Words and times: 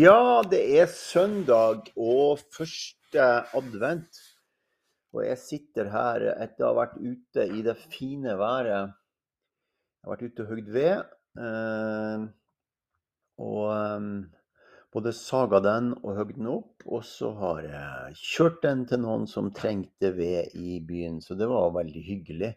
Ja, 0.00 0.40
det 0.48 0.60
er 0.80 0.86
søndag 0.88 1.90
og 1.98 2.38
første 2.56 3.24
advent. 3.58 4.20
Og 5.12 5.24
jeg 5.26 5.38
sitter 5.42 5.90
her 5.92 6.24
etter 6.40 6.64
å 6.64 6.70
ha 6.70 6.76
vært 6.78 6.94
ute 7.02 7.44
i 7.58 7.60
det 7.66 7.74
fine 7.90 8.36
været. 8.40 8.94
Jeg 8.94 10.06
har 10.06 10.12
vært 10.14 10.24
ute 10.30 10.46
og 10.46 10.52
hogd 10.54 10.70
ved. 10.76 11.12
eh, 11.44 12.24
Og 13.44 13.66
eh, 13.74 14.08
både 14.94 15.12
saga 15.20 15.60
den 15.68 15.92
og 15.98 16.16
hogd 16.22 16.36
den 16.38 16.48
opp. 16.54 16.86
Og 16.86 17.04
så 17.04 17.34
har 17.42 17.60
jeg 17.68 18.20
kjørt 18.22 18.62
den 18.64 18.86
til 18.88 19.04
noen 19.04 19.26
som 19.28 19.52
trengte 19.52 20.14
ved 20.16 20.56
i 20.56 20.78
byen. 20.80 21.20
Så 21.20 21.36
det 21.36 21.50
var 21.50 21.74
veldig 21.76 22.06
hyggelig 22.08 22.54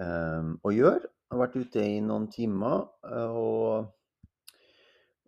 eh, 0.00 0.50
å 0.64 0.74
gjøre. 0.82 1.04
Jeg 1.04 1.36
har 1.36 1.46
vært 1.46 1.60
ute 1.62 1.90
i 1.94 2.00
noen 2.02 2.26
timer. 2.32 2.88
og 3.12 3.93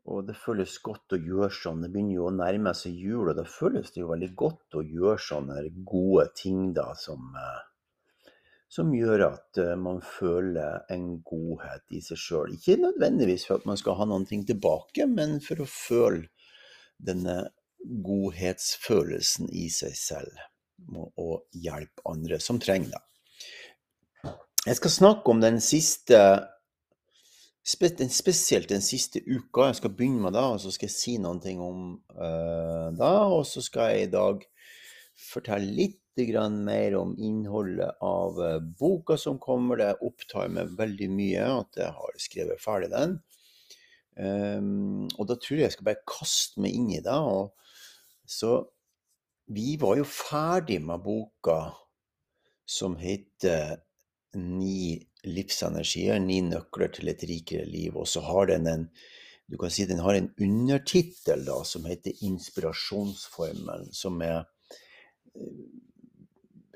og 0.07 0.27
det 0.29 0.37
føles 0.39 0.77
godt 0.87 1.17
å 1.17 1.19
gjøre 1.19 1.51
sånn. 1.55 1.83
Det 1.83 1.91
begynner 1.91 2.21
jo 2.21 2.29
å 2.29 2.35
nærme 2.35 2.73
seg 2.79 2.95
jul, 2.95 3.31
og 3.31 3.35
da 3.39 3.45
føles 3.51 3.91
det 3.93 4.03
jo 4.05 4.13
veldig 4.13 4.33
godt 4.39 4.79
å 4.79 4.85
gjøre 4.87 5.23
sånne 5.23 5.65
gode 5.89 6.29
ting 6.39 6.71
da, 6.77 6.93
som, 6.99 7.33
eh, 7.41 8.31
som 8.71 8.95
gjør 8.95 9.27
at 9.33 9.61
eh, 9.63 9.75
man 9.81 9.99
føler 10.05 10.87
en 10.95 11.09
godhet 11.27 11.83
i 11.91 12.03
seg 12.05 12.23
sjøl. 12.23 12.55
Ikke 12.55 12.79
nødvendigvis 12.83 13.49
for 13.49 13.59
at 13.59 13.67
man 13.67 13.81
skal 13.81 13.99
ha 13.99 14.07
noen 14.07 14.29
ting 14.31 14.47
tilbake, 14.47 15.09
men 15.11 15.41
for 15.43 15.65
å 15.65 15.71
føle 15.71 16.29
denne 17.03 17.41
godhetsfølelsen 17.83 19.51
i 19.55 19.67
seg 19.75 19.99
selv. 19.99 20.47
Og- 20.95 21.47
hjelpe 21.57 22.05
andre 22.05 22.39
som 22.39 22.59
trenger 22.61 22.93
det. 22.93 23.03
Jeg 24.67 24.77
skal 24.77 24.91
snakke 24.91 25.33
om 25.33 25.41
den 25.41 25.57
siste 25.63 26.19
Spesielt 27.67 28.71
den 28.71 28.83
siste 28.85 29.19
uka. 29.27 29.67
Jeg 29.67 29.81
skal 29.81 29.95
begynne 29.99 30.23
med 30.23 30.37
det, 30.37 30.43
og 30.43 30.61
så 30.63 30.71
skal 30.71 30.87
jeg 30.87 30.95
si 30.95 31.17
noen 31.19 31.41
ting 31.43 31.63
om 31.63 31.97
uh, 32.15 32.93
det. 32.95 33.15
Og 33.35 33.43
så 33.49 33.63
skal 33.65 33.91
jeg 33.91 34.07
i 34.07 34.13
dag 34.13 34.45
fortelle 35.19 35.73
litt 35.75 36.03
mer 36.17 36.95
om 36.97 37.11
innholdet 37.21 37.99
av 38.01 38.39
eh, 38.41 38.61
boka 38.81 39.19
som 39.21 39.37
kommer. 39.37 39.77
Det 39.77 39.99
opptar 40.01 40.49
meg 40.49 40.71
veldig 40.79 41.09
mye 41.13 41.43
at 41.59 41.77
jeg 41.77 41.93
har 41.93 42.15
skrevet 42.17 42.63
ferdig 42.63 42.89
den. 42.89 43.19
Um, 44.17 45.05
og 45.19 45.27
da 45.29 45.37
tror 45.37 45.59
jeg 45.59 45.67
jeg 45.67 45.75
skal 45.75 45.89
bare 45.91 46.09
kaste 46.09 46.63
meg 46.65 46.73
inn 46.73 46.89
i 46.89 47.03
det. 47.05 47.13
Og, 47.13 47.53
så 48.25 48.63
vi 49.53 49.77
var 49.77 49.99
jo 50.01 50.09
ferdig 50.09 50.81
med 50.89 51.05
boka 51.05 51.59
som 52.65 52.97
heter 52.97 53.77
Ni 54.41 54.97
livsenergier, 55.27 56.19
ni 56.23 56.41
nøkler 56.47 56.93
til 56.95 57.13
et 57.13 57.23
rikere 57.29 57.67
liv. 57.69 57.97
Og 57.97 58.09
så 58.09 58.23
har 58.27 58.53
den 58.53 58.67
en 58.73 58.89
du 59.47 59.55
kan 59.59 59.71
si 59.71 59.85
den 59.87 60.01
har 60.03 60.17
en 60.19 60.33
undertittel 60.43 61.47
som 61.65 61.85
heter 61.87 62.25
Inspirasjonsformelen, 62.27 63.93
som 63.95 64.19
er 64.27 64.41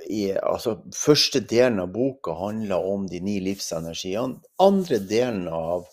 er 0.08 0.38
altså, 0.46 0.76
Første 0.96 1.42
delen 1.44 1.80
av 1.82 1.92
boka 1.92 2.34
handler 2.38 2.86
om 2.92 3.06
de 3.10 3.20
ni 3.24 3.38
livsenergiene. 3.44 4.40
Andre 4.62 4.98
delen 4.98 5.48
av 5.48 5.86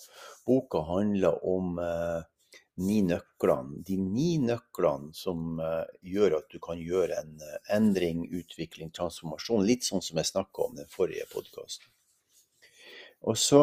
boka 0.47 0.83
handler 0.87 1.43
om 1.45 1.77
eh, 1.83 2.21
ni 2.87 3.01
nøklene. 3.03 3.81
De 3.87 3.97
ni 3.99 4.37
nøklene 4.43 5.11
som 5.17 5.59
eh, 5.59 5.83
gjør 6.13 6.39
at 6.39 6.49
du 6.53 6.59
kan 6.63 6.79
gjøre 6.79 7.19
en 7.19 7.35
eh, 7.43 7.59
endring, 7.75 8.23
utvikling, 8.31 8.93
transformasjon. 8.95 9.67
Litt 9.67 9.87
sånn 9.87 10.03
som 10.05 10.21
jeg 10.21 10.31
snakka 10.31 10.69
om 10.69 10.79
den 10.79 10.89
forrige 10.91 11.27
podkasten. 11.33 11.89
Og 13.27 13.37
så 13.37 13.61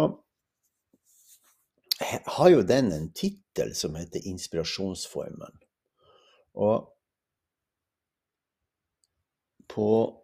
har 2.36 2.48
jo 2.50 2.62
den 2.68 2.92
en 2.92 3.12
tittel 3.16 3.74
som 3.74 3.94
heter 3.94 4.20
'Inspirasjonsformen'. 4.20 5.58
Og 6.54 6.90
på 9.68 10.20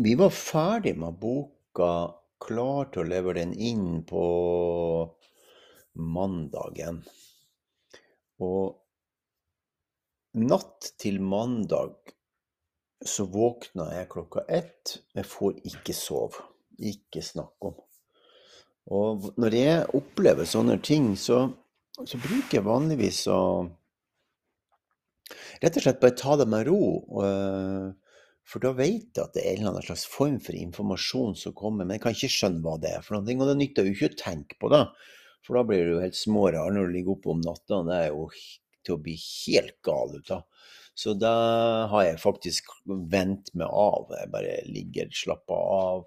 Vi 0.00 0.14
var 0.14 0.30
ferdig 0.30 0.98
med 0.98 1.16
boka, 1.20 2.14
klar 2.40 2.84
til 2.92 3.02
å 3.02 3.08
levere 3.08 3.40
den 3.40 3.54
inn 3.54 4.04
på 4.06 4.22
mandagen. 5.94 7.00
Og 8.38 8.78
natt 10.38 10.92
til 11.02 11.18
mandag 11.20 12.14
så 13.02 13.26
våkna 13.26 13.88
jeg 13.96 14.08
klokka 14.14 14.46
ett. 14.48 14.98
Jeg 15.14 15.26
får 15.26 15.58
ikke 15.64 15.94
sove. 15.94 16.46
Ikke 16.78 17.22
snakk 17.22 17.58
om. 17.58 17.74
Og 18.94 19.32
når 19.40 19.56
jeg 19.56 19.88
opplever 19.98 20.48
sånne 20.48 20.78
ting, 20.84 21.12
så, 21.20 21.42
så 21.98 22.20
bruker 22.20 22.58
jeg 22.58 22.66
vanligvis 22.68 23.26
å 23.32 23.40
rett 25.62 25.76
og 25.76 25.84
slett 25.84 26.00
bare 26.00 26.16
ta 26.16 26.36
det 26.40 26.46
med 26.48 26.68
ro. 26.70 26.80
og, 27.20 27.92
For 28.48 28.64
da 28.64 28.72
vet 28.76 29.10
jeg 29.12 29.24
at 29.24 29.36
det 29.36 29.44
er 29.44 29.50
en 29.52 29.60
eller 29.60 29.74
annen 29.74 29.88
slags 29.90 30.06
form 30.08 30.38
for 30.44 30.56
informasjon 30.56 31.36
som 31.36 31.56
kommer, 31.56 31.84
men 31.84 31.98
jeg 31.98 32.04
kan 32.06 32.16
ikke 32.16 32.32
skjønne 32.32 32.64
hva 32.64 32.78
det 32.80 32.94
er 32.96 33.04
for 33.04 33.18
noe. 33.18 33.36
Og 33.36 33.50
det 33.50 33.58
nytter 33.60 33.88
jo 33.88 33.96
ikke 33.96 34.12
å 34.14 34.20
tenke 34.24 34.60
på 34.62 34.72
det, 34.72 34.84
for 35.44 35.58
da 35.58 35.66
blir 35.68 35.84
du 35.84 36.00
helt 36.02 36.16
smårar 36.18 36.72
når 36.72 36.88
du 36.88 36.96
ligger 36.96 37.16
oppe 37.16 37.34
om 37.34 37.44
natta. 37.44 37.82
Det 37.88 37.98
er 38.06 38.08
jo 38.12 38.28
til 38.86 38.96
å 38.96 39.02
bli 39.04 39.16
helt 39.18 39.76
gal 39.84 40.16
ut 40.16 40.32
av. 40.32 40.46
Så 40.98 41.12
da 41.14 41.34
har 41.92 42.08
jeg 42.08 42.22
faktisk 42.22 42.72
vent 43.12 43.52
meg 43.54 43.68
av. 43.70 44.08
Jeg 44.16 44.32
bare 44.32 44.54
ligger, 44.66 45.12
slapper 45.14 45.60
av. 45.76 46.06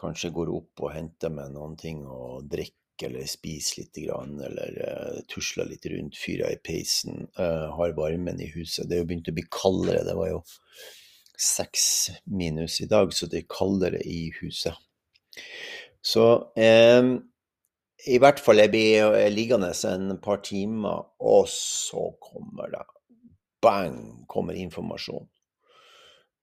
Kanskje 0.00 0.32
går 0.34 0.50
opp 0.52 0.82
og 0.84 0.92
henter 0.92 1.32
meg 1.32 1.54
noen 1.54 1.76
ting 1.80 2.02
å 2.04 2.40
drikke, 2.44 3.06
eller 3.06 3.28
spise 3.28 3.82
litt, 3.82 3.98
eller 4.00 4.76
uh, 4.80 5.18
tusler 5.28 5.68
litt 5.68 5.84
rundt, 5.92 6.16
fyrer 6.16 6.54
i 6.54 6.60
peisen, 6.64 7.26
uh, 7.36 7.68
har 7.76 7.96
varmen 7.96 8.40
i 8.40 8.48
huset. 8.54 8.86
Det 8.88 8.96
er 8.96 9.02
jo 9.02 9.08
begynt 9.10 9.30
å 9.32 9.36
bli 9.36 9.44
kaldere. 9.52 10.04
Det 10.06 10.16
var 10.16 10.30
jo 10.30 10.42
seks 11.36 11.86
minus 12.32 12.80
i 12.80 12.88
dag, 12.88 13.12
så 13.12 13.28
det 13.28 13.42
er 13.42 13.48
kaldere 13.52 14.00
i 14.00 14.30
huset. 14.38 14.76
Så 16.00 16.26
um, 16.56 17.14
i 18.06 18.18
hvert 18.22 18.40
fall 18.40 18.62
jeg 18.62 18.72
blir 18.72 19.16
liggende 19.32 19.72
en 19.90 20.16
par 20.22 20.40
timer, 20.46 21.08
og 21.20 21.48
så 21.52 22.10
kommer 22.22 22.72
det 22.72 22.84
bang, 23.66 24.24
kommer 24.28 24.54
informasjon. 24.54 25.28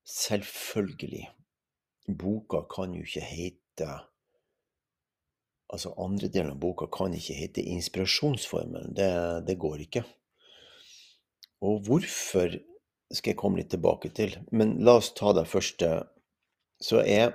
Selvfølgelig. 0.03 1.30
Boka 2.08 2.66
kan 2.69 2.96
jo 2.97 3.06
ikke 3.06 3.24
hete 3.28 3.91
Altså, 5.74 5.90
andre 5.97 6.28
delen 6.30 6.52
av 6.53 6.59
boka 6.62 6.86
kan 6.94 7.16
ikke 7.18 7.34
hete 7.34 7.62
inspirasjonsformelen. 7.66 8.91
Det, 8.94 9.08
det 9.47 9.56
går 9.58 9.80
ikke. 9.88 10.03
Og 11.66 11.80
hvorfor 11.88 12.53
skal 13.14 13.34
jeg 13.34 13.40
komme 13.40 13.62
litt 13.62 13.72
tilbake 13.74 14.12
til. 14.16 14.36
Men 14.56 14.78
la 14.86 14.97
oss 15.00 15.14
ta 15.18 15.34
det 15.36 15.46
første. 15.50 15.91
Så 16.84 17.03
jeg 17.06 17.31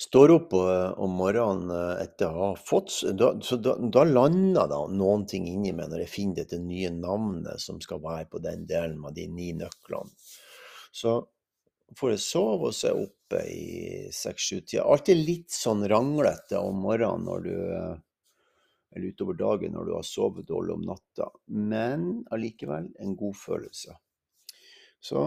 står 0.00 0.34
opp 0.36 0.54
eh, 0.56 1.00
om 1.02 1.16
morgenen 1.20 1.72
eh, 1.74 2.04
etter 2.06 2.30
å 2.30 2.50
ha 2.50 2.52
fått 2.56 2.94
da, 3.18 3.34
Så 3.44 3.58
da, 3.60 3.74
da 3.76 4.06
lander 4.08 4.70
da 4.70 4.80
noen 4.88 5.26
ting 5.28 5.48
inni 5.50 5.74
meg 5.76 5.90
når 5.90 6.06
jeg 6.06 6.14
finner 6.14 6.42
dette 6.42 6.60
nye 6.62 6.92
navnet 6.94 7.60
som 7.60 7.82
skal 7.84 8.00
være 8.04 8.30
på 8.32 8.40
den 8.44 8.64
delen 8.70 9.02
av 9.04 9.16
de 9.16 9.26
ni 9.28 9.50
nøklene. 9.58 10.14
Så 10.92 11.18
får 11.96 12.14
jeg 12.14 12.22
sove, 12.22 12.70
og 12.70 12.76
så 12.76 12.88
er 12.88 12.94
jeg 12.94 13.08
oppe 13.08 13.42
i 13.50 13.66
seks-sju-tida. 14.14 14.84
Alltid 14.84 15.20
litt 15.26 15.54
sånn 15.54 15.84
ranglete 15.90 16.60
om 16.62 16.80
morgenen 16.84 17.26
når 17.26 17.44
du 17.46 17.54
eh, 17.56 17.98
eller 18.90 19.12
utover 19.14 19.36
dagen 19.38 19.76
når 19.76 19.86
du 19.86 19.92
har 19.94 20.06
sovet 20.06 20.48
dårlig 20.48 20.74
om 20.74 20.86
natta. 20.88 21.28
Men 21.46 22.24
allikevel 22.34 22.88
en 22.98 23.14
god 23.18 23.38
følelse. 23.38 23.94
Så, 25.00 25.22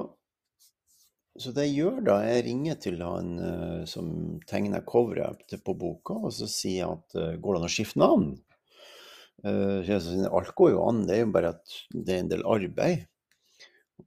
så 1.39 1.54
det 1.56 1.69
jeg 1.69 1.77
gjør 1.77 2.01
da, 2.10 2.18
jeg 2.27 2.45
ringer 2.50 2.80
til 2.83 3.00
han 3.04 3.38
eh, 3.39 3.83
som 3.89 4.10
tegner 4.50 4.83
coveret 4.88 5.56
på 5.63 5.77
boka, 5.80 6.19
og 6.27 6.36
så 6.36 6.50
sier 6.51 6.81
jeg 6.81 6.98
at 7.00 7.19
eh, 7.19 7.38
går 7.39 7.56
det 7.56 7.63
an 7.63 7.69
å 7.69 7.74
skifte 7.77 8.04
navn? 8.04 8.33
Sier, 9.44 10.27
Alt 10.31 10.54
går 10.56 10.69
jo 10.71 10.83
an, 10.88 11.01
det 11.04 11.18
er 11.18 11.25
jo 11.25 11.31
bare 11.36 11.50
at 11.51 11.71
det 11.92 12.13
er 12.13 12.21
en 12.21 12.30
del 12.31 12.45
arbeid. 12.48 13.01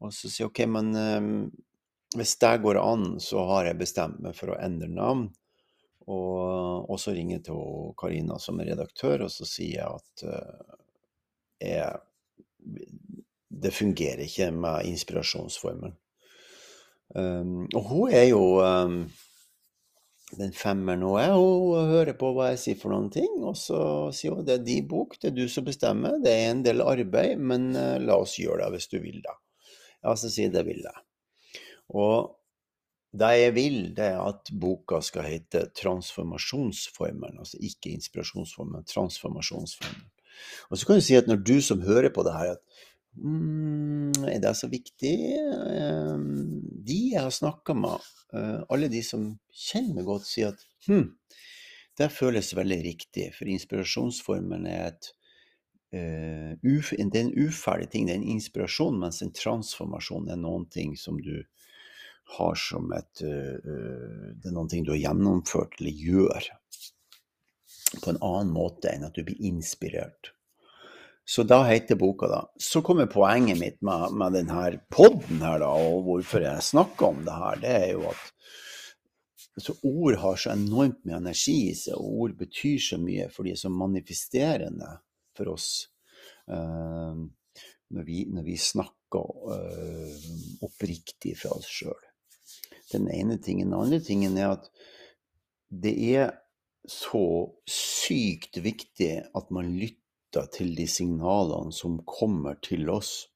Og 0.01 0.09
så 0.15 0.31
sier 0.31 0.47
jeg 0.47 0.49
ok, 0.49 0.63
men 0.73 1.51
hvis 2.15 2.37
det 2.39 2.53
går 2.63 2.79
an, 2.79 3.09
så 3.21 3.43
har 3.51 3.67
jeg 3.67 3.81
bestemt 3.81 4.23
meg 4.23 4.37
for 4.39 4.53
å 4.53 4.61
endre 4.63 4.89
navn. 4.93 5.27
Og, 6.07 6.87
og 6.87 6.99
så 7.03 7.17
ringer 7.17 7.39
jeg 7.41 7.47
til 7.49 7.93
Karina 7.99 8.39
som 8.39 8.61
er 8.63 8.71
redaktør, 8.71 9.27
og 9.27 9.33
så 9.35 9.47
sier 9.49 9.81
jeg 9.81 9.99
at 9.99 10.27
uh, 10.31 10.77
jeg, 11.59 11.97
det 13.51 13.75
fungerer 13.75 14.23
ikke 14.27 14.53
med 14.55 14.87
inspirasjonsformelen. 14.93 15.97
Um, 17.15 17.67
og 17.75 17.83
hun 17.91 18.15
er 18.15 18.29
jo 18.29 18.43
um, 18.63 19.01
den 20.39 20.55
femmeren 20.55 21.05
hun 21.07 21.21
er, 21.23 21.35
hun 21.39 21.91
hører 21.91 22.17
på 22.19 22.33
hva 22.35 22.53
jeg 22.53 22.63
sier 22.63 22.79
for 22.81 22.95
noen 22.95 23.11
ting, 23.15 23.41
og 23.43 23.59
så 23.59 23.81
sier 24.15 24.35
hun 24.35 24.47
det 24.47 24.61
er 24.61 24.67
din 24.67 24.87
bok, 24.91 25.19
det 25.23 25.33
er 25.33 25.37
du 25.41 25.47
som 25.51 25.67
bestemmer, 25.67 26.21
det 26.23 26.35
er 26.35 26.53
en 26.53 26.63
del 26.67 26.87
arbeid, 26.87 27.43
men 27.43 27.73
uh, 27.75 27.97
la 28.03 28.19
oss 28.23 28.39
gjøre 28.39 28.63
det 28.63 28.79
hvis 28.79 28.91
du 28.95 28.99
vil 29.03 29.19
da. 29.27 29.35
Ja, 30.07 30.15
så 30.15 30.31
sier 30.31 30.53
jeg 30.53 30.55
det 30.55 30.67
vil 30.71 30.87
jeg. 30.87 31.06
Og 31.95 32.35
det 33.17 33.31
jeg 33.39 33.55
vil, 33.57 33.79
det 33.97 34.11
er 34.13 34.21
at 34.21 34.51
boka 34.61 35.01
skal 35.05 35.29
hete 35.29 35.67
Transformasjonsformelen, 35.79 37.39
altså 37.41 37.61
ikke 37.63 37.95
inspirasjonsformelen, 37.95 38.85
transformasjonsformelen. 38.91 40.11
Og 40.69 40.79
så 40.79 40.89
kan 40.89 40.99
du 40.99 41.07
si 41.07 41.17
at 41.17 41.31
når 41.31 41.41
du 41.49 41.57
som 41.65 41.81
hører 41.87 42.13
på 42.13 42.25
det 42.27 42.35
her, 42.37 42.57
at 42.57 42.83
mm, 43.17 44.27
er 44.29 44.41
det 44.43 44.53
så 44.59 44.69
viktig? 44.69 45.15
Eh, 45.33 46.19
de 46.91 46.99
jeg 47.15 47.23
har 47.23 47.33
snakka 47.33 47.77
med, 47.79 48.11
eh, 48.37 48.61
alle 48.69 48.91
de 48.93 49.01
som 49.07 49.31
kjenner 49.49 49.97
meg 49.97 50.11
godt, 50.11 50.29
sier 50.29 50.53
at 50.53 50.67
hm, 50.91 51.09
det 51.97 52.13
føles 52.13 52.53
veldig 52.57 52.83
riktig, 52.85 53.31
for 53.39 53.49
inspirasjonsformen 53.49 54.67
er 54.69 54.91
et 54.91 55.13
uh, 55.97 56.53
det 56.61 57.07
er 57.17 57.23
en 57.23 57.47
uferdig 57.47 57.89
ting, 57.93 58.05
det 58.05 58.13
er 58.13 58.21
en 58.21 58.35
inspirasjon, 58.35 58.99
mens 59.01 59.23
en 59.25 59.33
transformasjon 59.33 60.29
er 60.29 60.37
noen 60.37 60.67
ting 60.69 60.93
som 61.01 61.17
du 61.17 61.39
har 62.37 62.57
som 62.59 62.91
et 62.97 63.23
Det 63.23 64.51
er 64.51 64.69
ting 64.71 64.85
du 64.85 64.91
har 64.93 65.03
gjennomført 65.03 65.77
eller 65.79 66.01
gjør 66.07 66.49
på 68.03 68.11
en 68.11 68.19
annen 68.21 68.51
måte 68.53 68.91
enn 68.91 69.07
at 69.07 69.15
du 69.15 69.23
blir 69.25 69.39
inspirert. 69.47 70.33
Så 71.27 71.43
da 71.43 71.65
heter 71.67 71.99
boka 71.99 72.29
da 72.31 72.41
Så 72.63 72.83
kommer 72.87 73.07
poenget 73.11 73.59
mitt 73.59 73.81
med, 73.83 74.13
med 74.15 74.37
denne 74.39 74.79
poden 74.95 75.43
her, 75.43 75.59
da, 75.63 75.71
og 75.71 76.05
hvorfor 76.07 76.45
jeg 76.45 76.63
snakker 76.63 77.09
om 77.09 77.25
det 77.27 77.39
her, 77.41 77.61
det 77.63 77.75
er 77.81 77.89
jo 77.97 78.07
at 78.13 78.33
så 79.57 79.73
ord 79.89 80.19
har 80.21 80.37
så 80.37 80.53
enormt 80.53 80.99
mye 81.09 81.17
energi 81.17 81.57
i 81.71 81.75
seg, 81.75 81.97
og 81.97 82.23
ord 82.27 82.35
betyr 82.37 82.83
så 82.83 82.99
mye, 83.01 83.31
for 83.33 83.47
de 83.47 83.55
er 83.55 83.61
så 83.61 83.71
manifesterende 83.73 84.91
for 85.37 85.55
oss. 85.55 85.71
Uh, 86.45 87.25
når, 87.97 88.05
vi, 88.05 88.27
når, 88.29 88.45
vi, 88.45 88.59
snakker 88.61 89.25
uh, 89.49 90.29
oppriktig 90.67 91.33
fra 91.41 91.55
oss 91.57 91.71
sjøl. 91.73 92.05
Den 92.93 93.09
ene 93.11 93.39
tingen. 93.43 93.71
Den 93.71 93.81
andre 93.81 94.01
tingen 94.01 94.37
er 94.39 94.57
at 94.57 94.69
det 95.71 95.95
er 96.15 96.35
så 96.87 97.53
sykt 97.67 98.61
viktig 98.63 99.13
at 99.35 99.49
man 99.51 99.73
lytter 99.75 100.47
til 100.55 100.75
de 100.79 100.87
signalene 100.91 101.75
som 101.75 101.99
kommer 102.07 102.61
til 102.63 102.91
oss. 102.93 103.27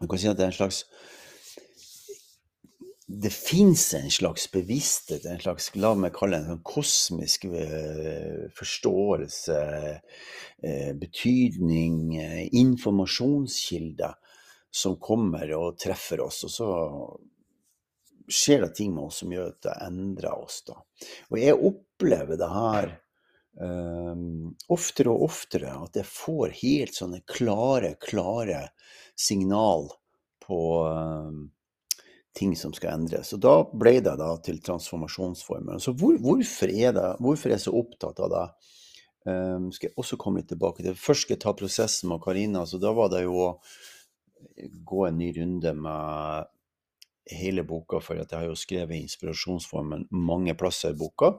Man 0.00 0.10
kan 0.10 0.20
si 0.20 0.28
at 0.28 0.36
det 0.38 0.44
er 0.48 0.52
en 0.52 0.60
slags 0.60 0.84
Det 3.08 3.30
fins 3.32 3.94
en 3.96 4.10
slags 4.12 4.44
bevissthet, 4.52 5.24
en 5.24 5.40
slags, 5.40 5.70
la 5.80 5.94
meg 5.96 6.12
kalle 6.12 6.36
det 6.36 6.44
en 6.44 6.50
sånn 6.52 6.66
kosmisk 6.68 7.46
eh, 7.48 8.50
forståelse, 8.52 9.60
eh, 10.60 10.90
betydning, 10.92 12.18
informasjonskilder 12.20 12.58
informasjonskilde 12.60 14.10
som 14.70 14.98
kommer 15.00 15.54
og 15.56 15.78
treffer 15.80 16.20
oss. 16.20 16.42
Og 16.44 16.52
så 16.52 16.68
skjer 18.28 18.64
det 18.66 18.74
ting 18.78 18.94
med 18.94 19.08
oss 19.08 19.20
som 19.22 19.32
gjør 19.32 19.52
at 19.52 19.60
det 19.66 19.76
endrer 19.86 20.32
oss. 20.34 20.62
da. 20.68 20.78
Og 21.30 21.38
jeg 21.40 21.58
opplever 21.70 22.40
det 22.40 22.48
her 22.52 22.90
um, 23.60 24.54
oftere 24.74 25.12
og 25.12 25.28
oftere 25.28 25.74
at 25.74 25.98
jeg 25.98 26.08
får 26.08 26.56
helt 26.62 26.96
sånne 26.96 27.22
klare, 27.28 27.94
klare 28.02 28.66
signal 29.18 29.88
på 30.44 30.60
um, 30.86 31.46
ting 32.38 32.54
som 32.56 32.72
skal 32.76 32.94
endres. 32.94 33.32
Og 33.34 33.42
da 33.42 33.56
ble 33.72 33.98
det 34.04 34.14
da 34.20 34.30
til 34.44 34.60
transformasjonsformer. 34.64 35.80
Så 35.82 35.94
hvor, 35.98 36.18
hvorfor, 36.22 36.70
er 36.70 36.94
det, 36.96 37.08
hvorfor 37.22 37.50
er 37.50 37.56
jeg 37.56 37.66
så 37.66 37.76
opptatt 37.78 38.22
av 38.24 38.34
det? 38.34 38.48
Um, 39.28 39.70
skal 39.74 39.90
jeg 39.90 39.98
også 39.98 40.16
komme 40.20 40.40
litt 40.40 40.52
tilbake 40.52 40.84
til. 40.84 40.96
Først 40.96 41.26
skal 41.26 41.36
jeg 41.36 41.44
ta 41.44 41.56
prosessen 41.58 42.12
med 42.12 42.22
Karina. 42.24 42.64
så 42.66 42.80
Da 42.80 42.94
var 42.96 43.10
det 43.12 43.26
jo 43.26 43.50
gå 44.86 45.06
en 45.06 45.18
ny 45.18 45.32
runde 45.40 45.74
med 45.74 46.54
hele 47.30 47.64
boka, 47.66 48.00
for 48.00 48.18
jeg 48.18 48.28
har 48.32 48.46
jo 48.48 48.56
skrevet 48.58 48.98
inspirasjonsformen 48.98 50.06
mange 50.10 50.54
plasser 50.58 50.94
i 50.94 50.98
boka. 50.98 51.34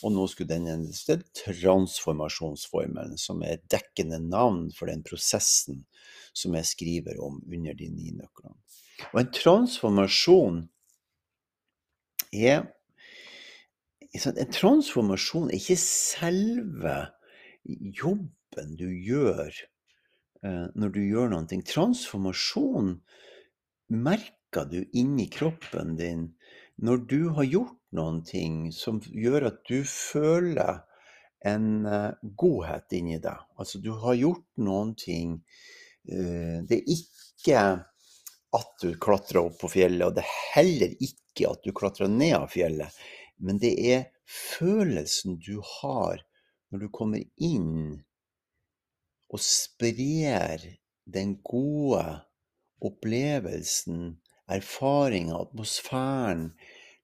Og 0.00 0.14
nå 0.14 0.24
skulle 0.30 0.48
den 0.54 0.68
endres 0.70 1.02
til 1.04 1.22
transformasjonsformelen, 1.36 3.18
som 3.20 3.42
er 3.44 3.58
et 3.58 3.66
dekkende 3.72 4.20
navn 4.22 4.70
for 4.72 4.88
den 4.88 5.02
prosessen 5.04 5.84
som 6.32 6.54
jeg 6.56 6.68
skriver 6.68 7.20
om 7.20 7.40
under 7.44 7.76
de 7.76 7.88
ni 7.92 8.12
nøklene. 8.14 8.56
Og 9.12 9.22
en 9.22 9.32
transformasjon 9.34 10.60
er 12.32 12.68
En 14.10 14.50
transformasjon 14.50 15.52
er 15.52 15.60
ikke 15.60 15.76
selve 15.78 16.94
jobben 17.94 18.72
du 18.74 18.88
gjør 18.90 19.52
eh, 20.42 20.66
når 20.74 20.90
du 20.96 20.98
gjør 21.04 21.30
noe. 21.30 21.46
Transformasjon 21.46 22.96
merker 23.86 24.39
du 24.70 24.84
inni 24.92 25.28
kroppen 25.30 25.96
din 25.96 26.28
når 26.80 26.96
du 27.10 27.28
har 27.36 27.44
gjort 27.44 27.76
noen 27.92 28.22
ting 28.24 28.70
som 28.72 29.00
gjør 29.00 29.50
at 29.50 29.60
du 29.68 29.82
føler 29.84 30.80
en 31.46 31.86
uh, 31.86 32.12
godhet 32.22 32.92
inni 32.96 33.18
deg. 33.20 33.38
Altså 33.56 33.80
du 33.80 33.92
har 34.02 34.16
gjort 34.18 34.44
noen 34.60 34.94
ting 34.98 35.38
uh, 35.40 36.60
Det 36.68 36.80
er 36.80 36.92
ikke 36.96 37.62
at 38.56 38.72
du 38.82 38.94
klatrer 39.00 39.44
opp 39.44 39.60
på 39.60 39.70
fjellet, 39.70 40.06
og 40.08 40.16
det 40.16 40.24
er 40.24 40.38
heller 40.56 40.96
ikke 40.98 41.52
at 41.52 41.62
du 41.64 41.72
klatrer 41.76 42.10
ned 42.10 42.34
av 42.40 42.48
fjellet, 42.50 42.96
men 43.38 43.60
det 43.62 43.72
er 43.92 44.08
følelsen 44.26 45.38
du 45.38 45.60
har 45.80 46.24
når 46.70 46.84
du 46.84 46.88
kommer 46.94 47.22
inn 47.38 48.00
og 49.30 49.42
sprer 49.42 50.66
den 51.10 51.36
gode 51.46 52.02
opplevelsen, 52.82 54.16
erfaringa, 54.50 55.38
atmosfæren, 55.44 56.50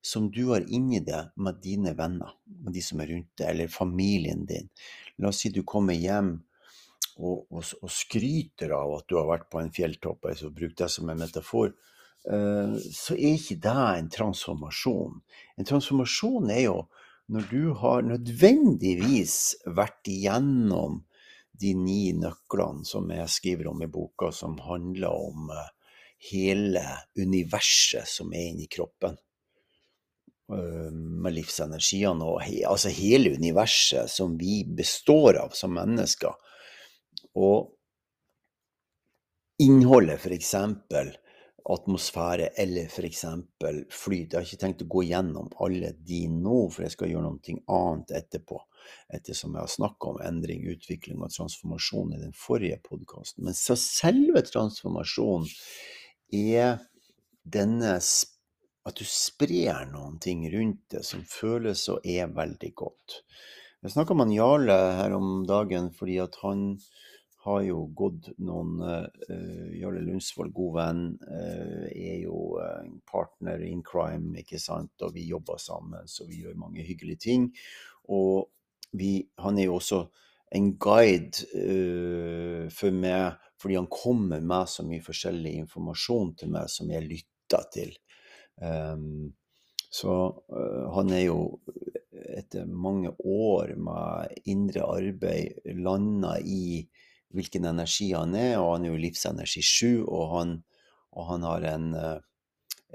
som 0.06 0.28
du 0.30 0.44
har 0.52 0.66
inni 0.70 1.00
deg 1.02 1.32
med 1.42 1.58
dine 1.62 1.92
venner, 1.98 2.36
med 2.46 2.76
de 2.76 2.82
som 2.84 3.00
er 3.02 3.10
rundt 3.10 3.32
deg, 3.40 3.48
eller 3.50 3.72
familien 3.72 4.44
din. 4.46 4.68
La 5.18 5.32
oss 5.32 5.42
si 5.42 5.50
du 5.50 5.64
kommer 5.66 5.96
hjem 5.98 6.36
og, 7.16 7.46
og, 7.50 7.64
og 7.82 7.90
skryter 7.90 8.74
av 8.76 8.98
at 8.98 9.08
du 9.10 9.16
har 9.18 9.26
vært 9.30 9.48
på 9.50 9.60
en 9.62 9.72
fjelltopp, 9.74 10.28
altså 10.30 10.52
bruk 10.54 10.76
det 10.78 10.90
som 10.92 11.10
en 11.10 11.22
metafor, 11.24 11.72
uh, 12.30 12.76
så 12.78 13.16
er 13.16 13.34
ikke 13.34 13.58
det 13.66 13.76
en 13.96 14.12
transformasjon. 14.18 15.18
En 15.58 15.68
transformasjon 15.68 16.52
er 16.54 16.66
jo 16.68 16.78
når 17.32 17.48
du 17.50 17.62
har 17.80 18.06
nødvendigvis 18.06 19.38
vært 19.74 20.06
igjennom 20.12 21.00
de 21.56 21.72
ni 21.74 22.12
nøklene 22.14 22.86
som 22.86 23.08
jeg 23.10 23.32
skriver 23.32 23.72
om 23.72 23.80
i 23.82 23.90
boka, 23.90 24.30
som 24.30 24.54
handler 24.62 25.10
om 25.10 25.50
uh, 25.50 25.66
hele 26.30 26.82
universet 27.18 28.08
som 28.08 28.32
er 28.34 28.50
inni 28.50 28.66
kroppen. 28.70 29.16
Øh, 30.52 30.92
med 30.94 31.34
livsenergiene 31.34 32.24
og 32.24 32.42
altså 32.70 32.92
hele 32.94 33.32
universet 33.34 34.10
som 34.10 34.36
vi 34.38 34.60
består 34.78 35.40
av 35.42 35.56
som 35.58 35.74
mennesker. 35.74 36.36
Og 37.34 37.72
innholdet, 39.58 40.20
f.eks. 40.20 40.54
atmosfære 41.66 42.52
eller 42.62 42.86
f.eks. 42.86 43.24
flyt. 43.90 44.32
Jeg 44.32 44.38
har 44.38 44.46
ikke 44.46 44.60
tenkt 44.62 44.86
å 44.86 44.88
gå 44.94 45.02
gjennom 45.08 45.50
alle 45.58 45.92
de 45.98 46.22
nå, 46.30 46.60
for 46.70 46.86
jeg 46.86 46.94
skal 46.94 47.10
gjøre 47.10 47.26
noe 47.26 47.58
annet 47.80 48.14
etterpå. 48.20 48.62
Ettersom 49.18 49.56
jeg 49.56 49.66
har 49.66 49.72
snakka 49.72 50.12
om 50.12 50.22
endring, 50.22 50.62
utvikling 50.70 51.18
og 51.26 51.34
transformasjon 51.34 52.14
i 52.14 52.22
den 52.22 52.34
forrige 52.38 52.78
podkasten. 52.86 53.42
Men 53.48 53.58
så 53.58 53.74
selve 53.80 54.46
transformasjonen 54.46 55.50
er 56.32 56.78
denne 57.42 57.96
at 58.86 58.98
du 58.98 59.06
sprer 59.06 59.86
noen 59.90 60.18
ting 60.22 60.46
rundt 60.52 60.84
det 60.94 61.02
som 61.06 61.24
føles 61.26 61.86
og 61.92 62.06
er 62.06 62.30
veldig 62.34 62.72
godt. 62.78 63.20
Jeg 63.82 63.94
snakka 63.94 64.16
med 64.18 64.34
Jarle 64.34 64.76
her 64.98 65.14
om 65.14 65.44
dagen 65.46 65.90
fordi 65.94 66.18
at 66.22 66.38
han 66.42 66.72
har 67.46 67.60
jo 67.62 67.84
gått 67.94 68.32
noen 68.42 68.80
uh, 68.82 69.70
Jarle 69.78 70.02
Lundsvold, 70.02 70.50
god 70.54 70.72
venn, 70.74 71.02
uh, 71.22 71.84
er 71.92 72.16
jo 72.24 72.56
uh, 72.58 72.82
partner 73.06 73.62
in 73.62 73.84
crime, 73.86 74.32
ikke 74.42 74.58
sant, 74.58 74.90
og 75.06 75.14
vi 75.14 75.28
jobber 75.28 75.60
sammen, 75.62 76.08
så 76.10 76.26
vi 76.26 76.40
gjør 76.42 76.58
mange 76.58 76.82
hyggelige 76.82 77.22
ting. 77.28 77.46
Og 78.10 78.48
vi, 78.98 79.20
han 79.38 79.60
er 79.60 79.68
jo 79.68 79.78
også 79.78 80.02
en 80.54 80.70
guide 80.78 81.46
uh, 81.56 82.68
for 82.72 82.94
meg, 82.94 83.40
fordi 83.60 83.78
han 83.80 83.88
kommer 83.90 84.44
med 84.44 84.70
så 84.70 84.84
mye 84.86 85.04
forskjellig 85.04 85.56
informasjon 85.62 86.34
til 86.38 86.52
meg 86.54 86.70
som 86.70 86.92
jeg 86.92 87.08
lytter 87.08 87.66
til. 87.74 87.96
Um, 88.60 89.32
så 89.90 90.12
uh, 90.52 90.84
han 90.94 91.12
er 91.14 91.26
jo 91.26 91.40
etter 92.36 92.66
mange 92.68 93.12
år 93.24 93.74
med 93.80 94.46
indre 94.48 94.84
arbeid 94.86 95.66
landa 95.78 96.36
i 96.40 96.84
hvilken 97.36 97.68
energi 97.68 98.12
han 98.14 98.34
er, 98.38 98.56
og 98.60 98.76
han 98.76 98.86
er 98.86 98.94
jo 98.94 99.02
livsenergi 99.02 99.62
7, 99.64 100.06
og 100.06 100.24
han, 100.36 100.54
og 101.16 101.28
han 101.32 101.46
har 101.46 101.66
en, 101.74 101.88
eh, 101.94 102.18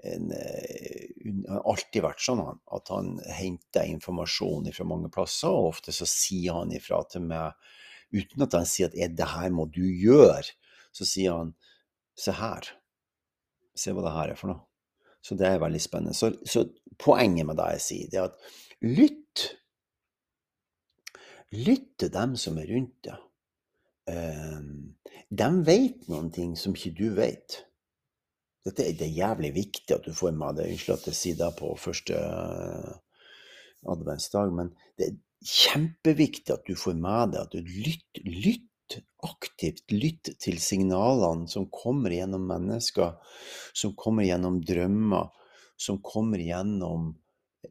en, 0.03 0.31
en 0.31 1.43
har 1.49 1.65
alltid 1.67 2.03
vært 2.05 2.23
sånn 2.23 2.41
at 2.41 2.91
han 2.93 3.19
henter 3.27 3.89
informasjon 3.91 4.71
fra 4.73 4.87
mange 4.87 5.11
plasser, 5.13 5.51
og 5.51 5.73
ofte 5.75 5.93
så 5.95 6.07
sier 6.09 6.57
han 6.61 6.71
ifra 6.75 7.03
til 7.11 7.27
meg 7.27 7.53
uten 8.11 8.43
at 8.43 8.55
han 8.57 8.65
sier 8.67 8.89
at 8.89 9.15
'det 9.15 9.29
her 9.35 9.49
må 9.55 9.65
du 9.71 9.83
gjøre', 9.83 10.51
så 10.91 11.05
sier 11.07 11.37
han 11.37 11.53
'se 12.15 12.31
her', 12.31 12.71
se 13.75 13.91
hva 13.91 14.03
det 14.03 14.15
her 14.17 14.31
er 14.31 14.35
for 14.35 14.47
noe'. 14.51 14.65
Så 15.21 15.35
det 15.37 15.47
er 15.47 15.59
veldig 15.61 15.81
spennende. 15.81 16.13
Så, 16.17 16.31
så 16.45 16.65
poenget 16.97 17.45
med 17.45 17.55
det 17.57 17.67
jeg 17.75 17.81
sier, 17.81 18.07
det 18.09 18.17
er 18.19 18.23
at 18.23 18.37
lytt. 18.81 19.43
Lytt 21.51 21.99
til 21.99 22.09
dem 22.13 22.35
som 22.39 22.57
er 22.57 22.69
rundt 22.71 22.95
deg. 23.05 23.19
eh, 24.07 24.61
De 25.29 25.49
vet 25.67 26.07
noen 26.09 26.31
ting 26.31 26.55
som 26.57 26.73
ikke 26.75 26.95
du 26.97 27.13
vet. 27.15 27.65
Dette 28.65 28.85
er 28.85 28.97
det 28.97 29.09
jævlig 29.09 29.53
viktig 29.55 29.95
at 29.95 30.05
du 30.05 30.13
får 30.13 30.35
med 30.37 30.59
deg. 30.59 30.73
Unnskyld 30.73 30.97
at 30.99 31.07
jeg 31.09 31.17
sier 31.17 31.39
det 31.39 31.51
på 31.57 31.71
første 31.81 32.17
eh, 32.17 32.91
adventsdag, 33.89 34.53
men 34.53 34.73
det 34.99 35.07
er 35.09 35.17
kjempeviktig 35.41 36.53
at 36.53 36.67
du 36.67 36.75
får 36.77 36.99
med 37.01 37.33
deg 37.33 37.41
at 37.47 37.55
du 37.55 37.61
lytter. 37.61 38.27
Lytt 38.27 38.67
aktivt. 39.23 39.85
Lytt 39.91 40.33
til 40.41 40.59
signalene 40.61 41.47
som 41.49 41.69
kommer 41.73 42.13
gjennom 42.13 42.45
mennesker, 42.49 43.15
som 43.73 43.95
kommer 43.97 44.27
gjennom 44.27 44.59
drømmer, 44.65 45.31
som 45.77 46.01
kommer 46.05 46.41
gjennom 46.41 47.13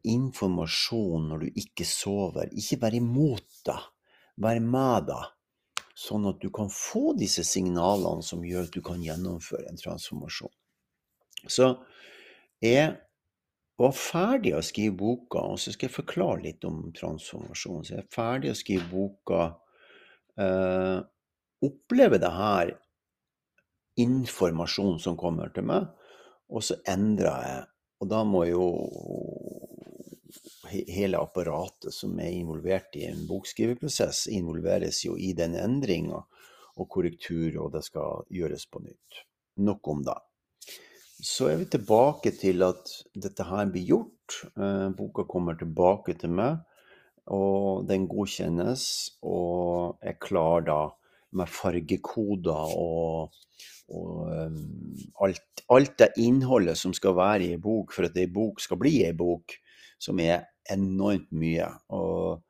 informasjon 0.07 1.29
når 1.31 1.45
du 1.45 1.61
ikke 1.65 1.87
sover. 1.87 2.51
Ikke 2.57 2.81
vær 2.85 2.97
imot 2.97 3.63
det, 3.67 3.79
vær 4.41 4.63
med 4.65 5.11
det. 5.11 5.23
Sånn 6.01 6.25
at 6.31 6.41
du 6.41 6.49
kan 6.55 6.71
få 6.73 7.13
disse 7.19 7.45
signalene 7.45 8.25
som 8.25 8.45
gjør 8.47 8.69
at 8.69 8.77
du 8.77 8.81
kan 8.85 9.03
gjennomføre 9.05 9.69
en 9.69 9.81
transformasjon. 9.81 10.53
Så 11.49 11.71
jeg 12.61 12.93
var 13.81 13.97
ferdig 13.97 14.53
å 14.57 14.65
skrive 14.65 14.97
boka, 15.01 15.41
og 15.55 15.61
så 15.61 15.73
skal 15.73 15.89
jeg 15.89 15.97
forklare 15.97 16.45
litt 16.45 16.67
om 16.69 16.83
transformasjon. 16.97 17.85
Så 17.87 17.95
jeg 17.95 18.05
er 18.05 18.13
ferdig 18.13 18.53
å 18.53 18.59
skrive 18.59 18.89
boka. 18.91 19.47
Uh, 20.41 21.01
opplever 21.65 22.21
det 22.21 22.33
her 22.33 22.75
informasjon 24.01 25.01
som 25.03 25.17
kommer 25.21 25.53
til 25.55 25.67
meg, 25.69 25.89
og 26.51 26.65
så 26.65 26.77
endrer 26.89 27.49
jeg. 27.49 27.67
Og 28.01 28.09
da 28.09 28.21
må 28.25 28.47
jo 28.49 28.67
hele 30.71 31.19
apparatet 31.21 31.95
som 31.95 32.17
er 32.23 32.33
involvert 32.33 32.97
i 32.97 33.07
en 33.09 33.27
bokskriveprosess, 33.29 34.27
involveres 34.33 35.03
jo 35.05 35.17
i 35.19 35.33
den 35.37 35.57
endringa 35.59 36.23
og 36.81 36.89
korrektur, 36.89 37.57
og 37.65 37.75
det 37.75 37.85
skal 37.85 38.25
gjøres 38.33 38.67
på 38.71 38.83
nytt. 38.85 39.25
Nok 39.61 39.89
om 39.93 40.05
det. 40.07 40.17
Så 41.21 41.51
er 41.51 41.59
vi 41.61 41.67
tilbake 41.69 42.33
til 42.33 42.63
at 42.65 42.89
dette 43.13 43.45
her 43.45 43.69
blir 43.69 43.85
gjort. 43.85 44.37
Eh, 44.57 44.89
boka 44.97 45.27
kommer 45.29 45.59
tilbake 45.59 46.15
til 46.17 46.33
meg, 46.33 46.63
og 47.29 47.85
den 47.89 48.07
godkjennes, 48.09 48.85
og 49.21 50.01
er 50.01 50.17
klar 50.23 50.65
da 50.65 50.81
med 51.37 51.51
fargekoder 51.53 52.73
og, 52.75 53.35
og 53.95 54.15
um, 54.33 54.57
alt, 55.23 55.63
alt, 55.71 55.93
det 56.01 56.09
innholdet 56.25 56.79
som 56.79 56.95
skal 56.97 57.15
være 57.19 57.45
i 57.45 57.53
ei 57.55 57.61
bok 57.63 57.93
for 57.95 58.09
at 58.09 58.17
ei 58.19 58.27
bok 58.27 58.63
skal 58.65 58.81
bli 58.81 58.97
ei 59.07 59.13
bok, 59.15 59.55
som 60.01 60.19
er 60.25 60.49
enormt 60.73 61.29
mye. 61.37 61.69
Og, 61.95 62.41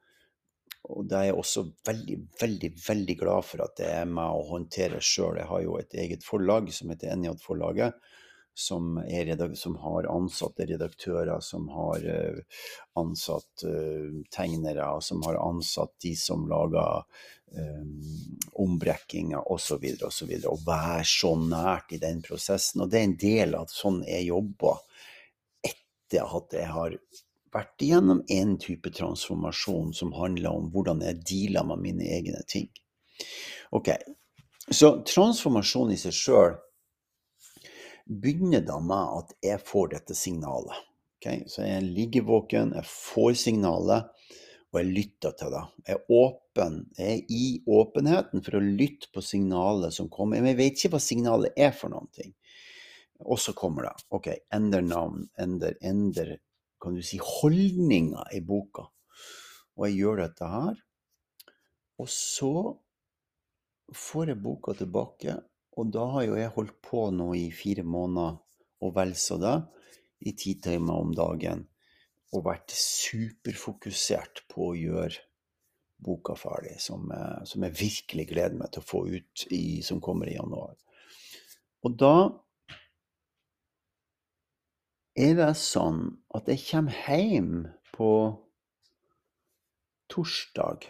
og 0.94 1.10
det 1.10 1.18
er 1.18 1.28
jeg 1.28 1.40
også 1.42 1.66
veldig, 1.90 2.22
veldig, 2.40 2.72
veldig 2.86 3.18
glad 3.20 3.50
for 3.50 3.66
at 3.66 3.76
det 3.82 3.90
er 3.98 4.08
med 4.08 4.38
å 4.38 4.46
håndtere 4.54 5.02
sjøl. 5.04 5.42
Jeg 5.42 5.50
har 5.50 5.66
jo 5.66 5.76
et 5.82 6.00
eget 6.06 6.24
forlag 6.24 6.70
som 6.76 6.94
heter 6.94 7.18
NJ-forlaget 7.18 7.98
som, 8.60 9.00
som, 9.58 9.76
har 9.82 10.08
ansatte 10.12 10.66
redaktører, 10.68 11.40
som 11.40 11.68
har 11.72 12.04
uh, 12.04 12.62
ansatt 13.00 13.64
uh, 13.64 14.20
tegnere, 14.34 14.88
som 15.02 15.22
har 15.26 15.40
ansatt 15.40 15.94
de 16.04 16.14
som 16.18 16.44
lager 16.50 17.02
um, 17.56 17.96
ombrekkinger 18.52 19.52
osv. 19.52 19.88
osv. 20.06 20.36
Og 20.44 20.66
være 20.66 21.06
så 21.08 21.34
nært 21.40 21.96
i 21.96 22.02
den 22.02 22.22
prosessen. 22.26 22.84
Og 22.84 22.92
det 22.92 23.00
er 23.00 23.08
en 23.08 23.18
del 23.24 23.58
av 23.58 23.72
sånn 23.72 24.02
jeg 24.08 24.28
jobber 24.30 24.84
etter 25.66 26.24
at 26.38 26.56
jeg 26.60 26.70
har 26.74 26.96
vært 27.50 27.82
igjennom 27.82 28.22
en 28.30 28.56
type 28.62 28.92
transformasjon 28.94 29.92
som 29.96 30.14
handler 30.14 30.54
om 30.54 30.70
hvordan 30.74 31.02
jeg 31.06 31.22
dealer 31.26 31.66
med 31.66 31.82
mine 31.88 32.06
egne 32.18 32.42
ting. 32.48 32.70
Ok, 33.74 33.92
Så 34.70 35.00
transformasjon 35.02 35.90
i 35.90 35.96
seg 35.98 36.14
sjøl 36.14 36.52
begynner 38.10 38.64
da 38.66 38.78
med 38.82 39.18
at 39.20 39.34
jeg 39.44 39.62
får 39.66 39.92
dette 39.94 40.16
signalet. 40.18 40.86
Okay? 41.20 41.44
Så 41.46 41.62
jeg 41.66 41.86
ligger 41.86 42.26
våken, 42.28 42.74
jeg 42.74 42.88
får 42.90 43.38
signalet, 43.38 44.10
og 44.70 44.78
jeg 44.80 44.92
lytter 44.94 45.34
til 45.38 45.54
det. 45.54 45.62
Jeg 45.86 45.96
er 45.96 46.12
åpen. 46.14 46.76
Jeg 46.98 47.14
er 47.16 47.32
i 47.34 47.46
åpenheten 47.70 48.44
for 48.46 48.58
å 48.58 48.62
lytte 48.62 49.10
på 49.14 49.22
signalet 49.24 49.94
som 49.96 50.10
kommer. 50.12 50.38
Men 50.38 50.52
jeg 50.52 50.60
vet 50.60 50.76
ikke 50.78 50.92
hva 50.94 51.02
signalet 51.02 51.58
er 51.58 51.74
for 51.74 51.92
noen 51.92 52.06
ting. 52.14 52.30
Og 53.26 53.40
så 53.42 53.52
kommer 53.56 53.88
det. 53.88 53.96
OK, 54.14 54.30
ender 54.54 54.84
navn, 54.86 55.26
ender, 55.42 55.74
ender 55.82 56.36
kan 56.80 56.94
du 56.96 57.02
si, 57.04 57.18
holdninger 57.20 58.30
i 58.36 58.40
boka. 58.46 58.86
Og 59.76 59.88
jeg 59.88 59.98
gjør 60.00 60.22
dette 60.22 60.48
her. 60.48 60.78
Og 62.00 62.08
så 62.08 62.54
får 63.92 64.32
jeg 64.32 64.40
boka 64.40 64.74
tilbake, 64.78 65.34
og 65.78 65.90
da 65.94 66.04
har 66.14 66.26
jo 66.26 66.38
jeg 66.38 66.52
holdt 66.56 66.78
på 66.82 67.06
nå 67.14 67.30
i 67.38 67.48
fire 67.54 67.84
måneder 67.86 68.38
og 68.80 68.94
vel 68.96 69.14
så 69.18 69.36
det, 69.40 69.56
i 70.26 70.34
ti 70.36 70.56
timer 70.60 71.00
om 71.00 71.12
dagen, 71.16 71.64
og 72.34 72.46
vært 72.46 72.72
superfokusert 72.76 74.44
på 74.50 74.70
å 74.70 74.76
gjøre 74.78 75.22
boka 76.00 76.36
ferdig, 76.38 76.78
som, 76.80 77.10
som 77.44 77.64
jeg 77.66 77.76
virkelig 77.76 78.26
gleder 78.30 78.56
meg 78.56 78.72
til 78.72 78.82
å 78.82 78.88
få 78.88 79.02
ut, 79.10 79.46
i, 79.52 79.80
som 79.84 80.00
kommer 80.04 80.30
i 80.30 80.36
januar. 80.36 80.76
Og 81.84 81.96
da 82.00 82.14
er 85.20 85.36
det 85.36 85.50
sånn 85.60 86.06
at 86.36 86.48
jeg 86.48 86.64
kommer 86.70 87.04
hjem 87.04 87.52
på 87.92 88.12
torsdag 90.10 90.88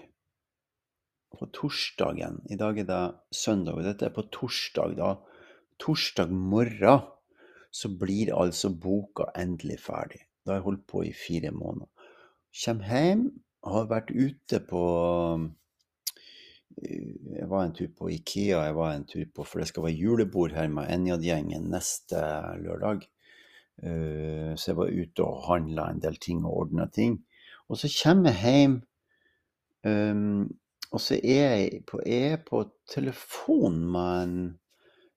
på 1.38 1.48
torsdagen. 1.54 2.40
I 2.50 2.58
dag 2.60 2.78
er 2.78 2.88
det 2.88 3.02
søndag, 3.34 3.78
og 3.78 3.86
dette 3.86 4.08
er 4.08 4.14
på 4.14 4.26
torsdag. 4.32 4.96
da. 4.98 5.14
Torsdag 5.80 6.32
morgen 6.32 7.06
så 7.70 7.88
blir 7.88 8.34
altså 8.34 8.72
boka 8.74 9.30
endelig 9.38 9.78
ferdig. 9.84 10.24
Da 10.44 10.52
har 10.52 10.60
jeg 10.60 10.66
holdt 10.66 10.86
på 10.90 11.04
i 11.06 11.14
fire 11.14 11.52
måneder. 11.54 11.88
Kjem 12.50 12.82
hjem, 12.82 13.24
har 13.62 13.86
vært 13.90 14.10
ute 14.10 14.58
på 14.66 14.82
eh, 16.82 17.14
Jeg 17.36 17.48
var 17.50 17.66
en 17.66 17.74
tur 17.76 17.90
på 17.94 18.08
Ikea, 18.10 18.64
jeg 18.66 18.74
var 18.74 18.94
en 18.94 19.06
tur 19.06 19.26
på, 19.34 19.44
for 19.44 19.60
det 19.60 19.68
skal 19.70 19.84
være 19.84 20.00
julebord 20.00 20.54
her 20.56 20.68
med 20.72 20.90
Enjad-gjengen 20.90 21.68
neste 21.70 22.22
lørdag. 22.64 23.04
Eh, 23.82 24.56
så 24.56 24.72
jeg 24.72 24.78
var 24.80 24.90
ute 24.90 25.26
og 25.26 25.44
handla 25.46 25.90
en 25.90 26.02
del 26.02 26.16
ting 26.18 26.42
og 26.44 26.64
ordna 26.64 26.88
ting. 26.90 27.20
Og 27.68 27.78
så 27.78 27.90
kommer 28.00 28.34
jeg 28.34 28.56
hjem 28.64 28.80
um, 29.86 30.48
og 30.90 31.02
så 31.02 31.18
er 31.22 31.54
jeg 31.54 31.82
på, 31.86 32.00
er 32.02 32.40
på 32.46 32.64
telefon 32.90 33.78
med 33.92 34.22
en, 34.24 34.38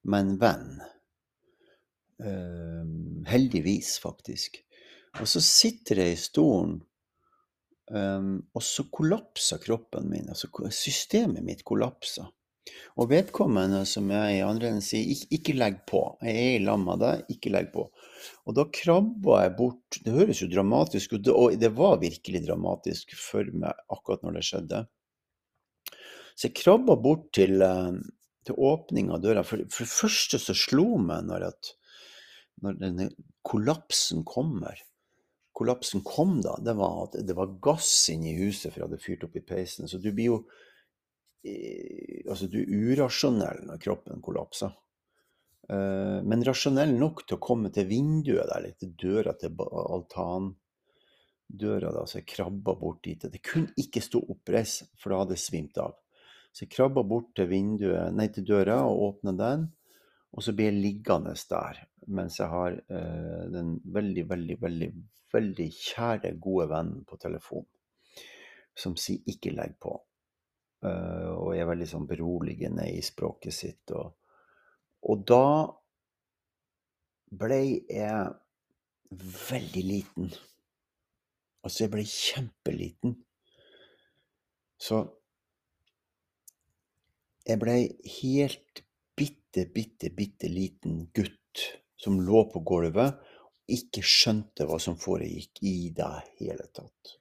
med 0.05 0.25
en 0.25 0.35
venn. 0.41 0.67
Um, 2.23 3.23
heldigvis, 3.27 3.97
faktisk. 4.03 4.61
Og 5.19 5.27
så 5.29 5.41
sitter 5.43 6.03
jeg 6.03 6.13
i 6.13 6.21
stolen, 6.21 6.77
um, 7.89 8.37
og 8.53 8.63
så 8.65 8.85
kollapser 8.93 9.61
kroppen 9.65 10.09
min. 10.13 10.29
Altså 10.29 10.49
systemet 10.69 11.45
mitt 11.45 11.65
kollapser. 11.65 12.29
Og 13.01 13.09
vedkommende 13.09 13.81
som 13.89 14.07
jeg 14.13 14.37
i 14.37 14.45
andre 14.45 14.69
enden 14.69 14.85
sier, 14.85 15.09
ikke, 15.09 15.27
ikke, 15.37 15.55
legg 15.57 15.79
på. 15.89 16.03
Jeg 16.23 16.37
er 16.37 16.53
i 16.55 16.63
lag 16.63 16.79
med 16.79 17.01
deg, 17.01 17.23
ikke 17.33 17.51
legg 17.51 17.73
på. 17.73 17.89
Og 18.45 18.55
da 18.55 18.69
krabba 18.71 19.41
jeg 19.43 19.55
bort 19.57 19.97
Det 20.05 20.13
høres 20.13 20.39
jo 20.39 20.47
dramatisk 20.51 21.17
ut, 21.17 21.27
og 21.33 21.57
det 21.59 21.73
var 21.75 21.99
virkelig 22.01 22.45
dramatisk 22.45 23.17
for 23.19 23.49
meg 23.57 23.73
akkurat 23.91 24.23
når 24.23 24.37
det 24.37 24.45
skjedde. 24.47 24.85
Så 26.33 26.49
jeg 26.49 26.57
krabba 26.61 26.95
bort 26.99 27.29
til, 27.35 27.61
eh, 27.61 27.99
til 28.47 28.57
åpninga 28.57 29.17
av 29.17 29.23
døra. 29.23 29.43
For, 29.47 29.65
for, 29.69 29.85
det 29.85 29.93
første 29.93 30.41
så 30.41 30.55
slo 30.57 30.97
meg 31.01 31.29
når, 31.29 31.47
at, 31.51 31.73
når 32.63 32.81
denne 32.81 33.11
kollapsen 33.45 34.25
kommer 34.27 34.81
Kollapsen 35.53 36.01
kom 36.01 36.39
da, 36.41 36.55
det 36.65 36.73
var 36.73 37.03
at 37.03 37.19
det 37.27 37.35
var 37.37 37.51
gass 37.61 38.09
inne 38.09 38.31
i 38.31 38.39
huset, 38.39 38.71
for 38.71 38.79
jeg 38.79 38.87
hadde 38.87 39.03
fyrt 39.03 39.25
opp 39.27 39.35
i 39.37 39.43
peisen. 39.45 39.85
Så 39.85 39.99
du 40.01 40.09
blir 40.09 40.31
jo 40.31 40.39
eh, 41.45 42.23
Altså, 42.25 42.47
du 42.49 42.57
er 42.63 42.71
urasjonell 42.71 43.61
når 43.67 43.81
kroppen 43.83 44.23
kollapser. 44.25 44.73
Eh, 45.69 46.19
men 46.25 46.43
rasjonell 46.47 46.95
nok 46.97 47.25
til 47.27 47.37
å 47.37 47.43
komme 47.43 47.69
til 47.75 47.85
vinduet 47.89 48.47
der, 48.49 48.57
eller 48.57 48.73
til 48.79 48.95
døra 48.99 49.33
til 49.39 49.51
altandøra. 49.61 50.55
da, 51.93 52.05
Så 52.07 52.19
jeg 52.19 52.31
krabba 52.33 52.73
bort 52.79 53.03
dit. 53.03 53.21
Det 53.21 53.41
kunne 53.45 53.73
ikke 53.77 54.01
stå 54.01 54.19
oppreist, 54.33 54.89
for 54.97 55.13
da 55.13 55.21
hadde 55.21 55.37
jeg 55.37 55.45
svimt 55.45 55.77
av. 55.77 55.93
Så 56.53 56.65
jeg 56.65 56.73
krabba 56.75 57.01
bort 57.01 57.31
til 57.35 57.49
vinduet, 57.49 58.13
nei, 58.13 58.27
til 58.29 58.45
døra 58.45 58.83
og 58.85 59.01
åpna 59.07 59.33
den. 59.37 59.65
Og 60.33 60.45
så 60.45 60.53
blir 60.53 60.69
jeg 60.69 60.81
liggende 60.81 61.33
der 61.49 61.81
mens 62.13 62.39
jeg 62.39 62.49
har 62.51 62.73
uh, 62.75 63.43
den 63.51 63.77
veldig, 63.95 64.25
veldig, 64.29 64.57
veldig, 64.61 64.89
veldig 65.33 65.67
kjære, 65.71 66.33
gode 66.41 66.67
vennen 66.69 67.05
på 67.07 67.17
telefon 67.21 67.65
som 68.75 68.95
sier 68.97 69.21
'ikke 69.29 69.53
legg 69.53 69.77
på'. 69.79 69.99
Uh, 70.83 71.31
og 71.37 71.55
er 71.55 71.69
veldig 71.69 71.87
sånn 71.87 72.07
beroligende 72.07 72.89
i 72.91 73.01
språket 73.01 73.53
sitt. 73.53 73.91
Og, 73.91 74.11
og 75.09 75.25
da 75.29 75.45
ble 77.31 77.61
jeg 77.87 78.33
veldig 79.49 79.83
liten. 79.87 80.33
Altså, 81.63 81.83
jeg 81.83 81.91
ble 81.93 82.03
kjempeliten. 82.03 83.15
Så 84.75 85.05
jeg 87.47 87.59
ble 87.61 87.77
helt 88.19 88.83
bitte, 89.17 89.65
bitte, 89.73 90.09
bitte 90.15 90.49
liten 90.51 91.07
gutt 91.15 91.65
som 91.99 92.19
lå 92.23 92.45
på 92.51 92.63
gulvet 92.67 93.19
og 93.19 93.75
ikke 93.77 94.03
skjønte 94.03 94.67
hva 94.67 94.79
som 94.81 94.97
foregikk 94.99 95.61
i 95.63 95.89
det 95.95 96.13
hele 96.39 96.67
tatt. 96.75 97.17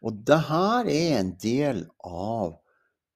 Og 0.00 0.22
det 0.28 0.40
her 0.48 0.88
er 0.88 1.18
en 1.18 1.34
del 1.40 1.84
av 2.06 2.56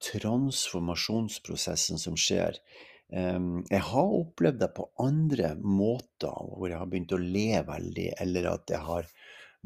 transformasjonsprosessen 0.04 2.00
som 2.00 2.16
skjer. 2.20 2.58
Jeg 3.08 3.82
har 3.88 4.16
opplevd 4.18 4.60
det 4.60 4.70
på 4.76 4.90
andre 5.00 5.54
måter, 5.60 6.28
hvor 6.28 6.68
jeg 6.68 6.80
har 6.80 6.90
begynt 6.90 7.14
å 7.16 7.20
le 7.20 7.62
veldig, 7.64 8.10
eller 8.20 8.50
at 8.52 8.74
jeg 8.74 8.82
har 8.84 9.08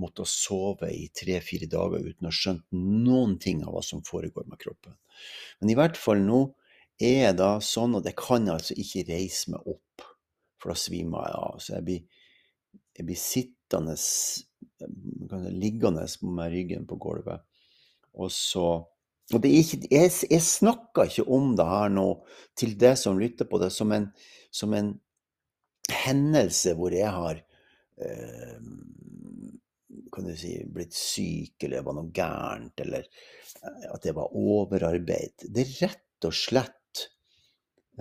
måttet 0.00 0.30
sove 0.30 0.90
i 0.94 1.08
tre-fire 1.14 1.68
dager 1.70 2.04
uten 2.04 2.28
å 2.28 2.30
ha 2.30 2.38
skjønt 2.38 2.64
noen 2.74 3.36
ting 3.42 3.64
av 3.64 3.74
hva 3.74 3.82
som 3.84 4.04
foregår 4.06 4.46
med 4.48 4.60
kroppen. 4.62 4.96
Men 5.60 5.72
i 5.72 5.76
hvert 5.78 5.98
fall 5.98 6.22
nå 6.24 6.42
er 6.98 7.28
jeg 7.28 7.38
da 7.38 7.50
sånn 7.62 7.98
at 7.98 8.08
jeg 8.08 8.18
kan 8.18 8.48
altså 8.50 8.76
ikke 8.78 9.06
reise 9.10 9.54
meg 9.54 9.66
opp, 9.70 10.06
for 10.58 10.72
da 10.72 10.78
svimer 10.78 11.28
jeg 11.28 11.40
av. 11.40 11.58
Så 11.62 11.74
jeg 11.76 11.86
blir, 11.86 12.22
jeg 12.98 13.08
blir 13.08 13.20
sittende, 13.22 13.96
liggende 15.54 16.06
med 16.26 16.54
ryggen 16.54 16.86
på 16.90 16.98
gulvet. 17.02 17.44
Og 18.18 18.32
så 18.34 18.68
og 19.28 19.44
ikke, 19.44 19.82
jeg, 19.92 20.08
jeg, 20.30 20.40
snakker 20.40 21.04
ikke 21.04 21.26
om 21.36 21.50
det 21.58 21.66
her 21.68 21.90
nå 21.92 22.06
til 22.56 22.72
det 22.80 22.94
som 22.96 23.18
lytter 23.20 23.44
på 23.44 23.58
det, 23.60 23.68
som 23.74 23.92
en, 23.92 24.06
som 24.48 24.72
en 24.72 24.94
hendelse 25.92 26.72
hvor 26.78 26.94
jeg 26.96 27.10
har 27.12 27.42
eh, 28.00 28.56
kan 30.18 30.26
du 30.26 30.34
si, 30.36 30.56
blitt 30.74 30.96
syk, 30.96 31.62
eller 31.62 31.78
det 31.78 31.86
var 31.86 31.94
noe 31.94 32.10
gærent, 32.14 32.82
eller 32.82 33.06
eh, 33.06 33.86
at 33.92 34.06
jeg 34.08 34.16
var 34.16 34.34
overarbeid. 34.34 35.46
Det 35.46 35.64
er 35.64 35.74
rett 35.86 36.26
og 36.26 36.34
slett 36.34 37.04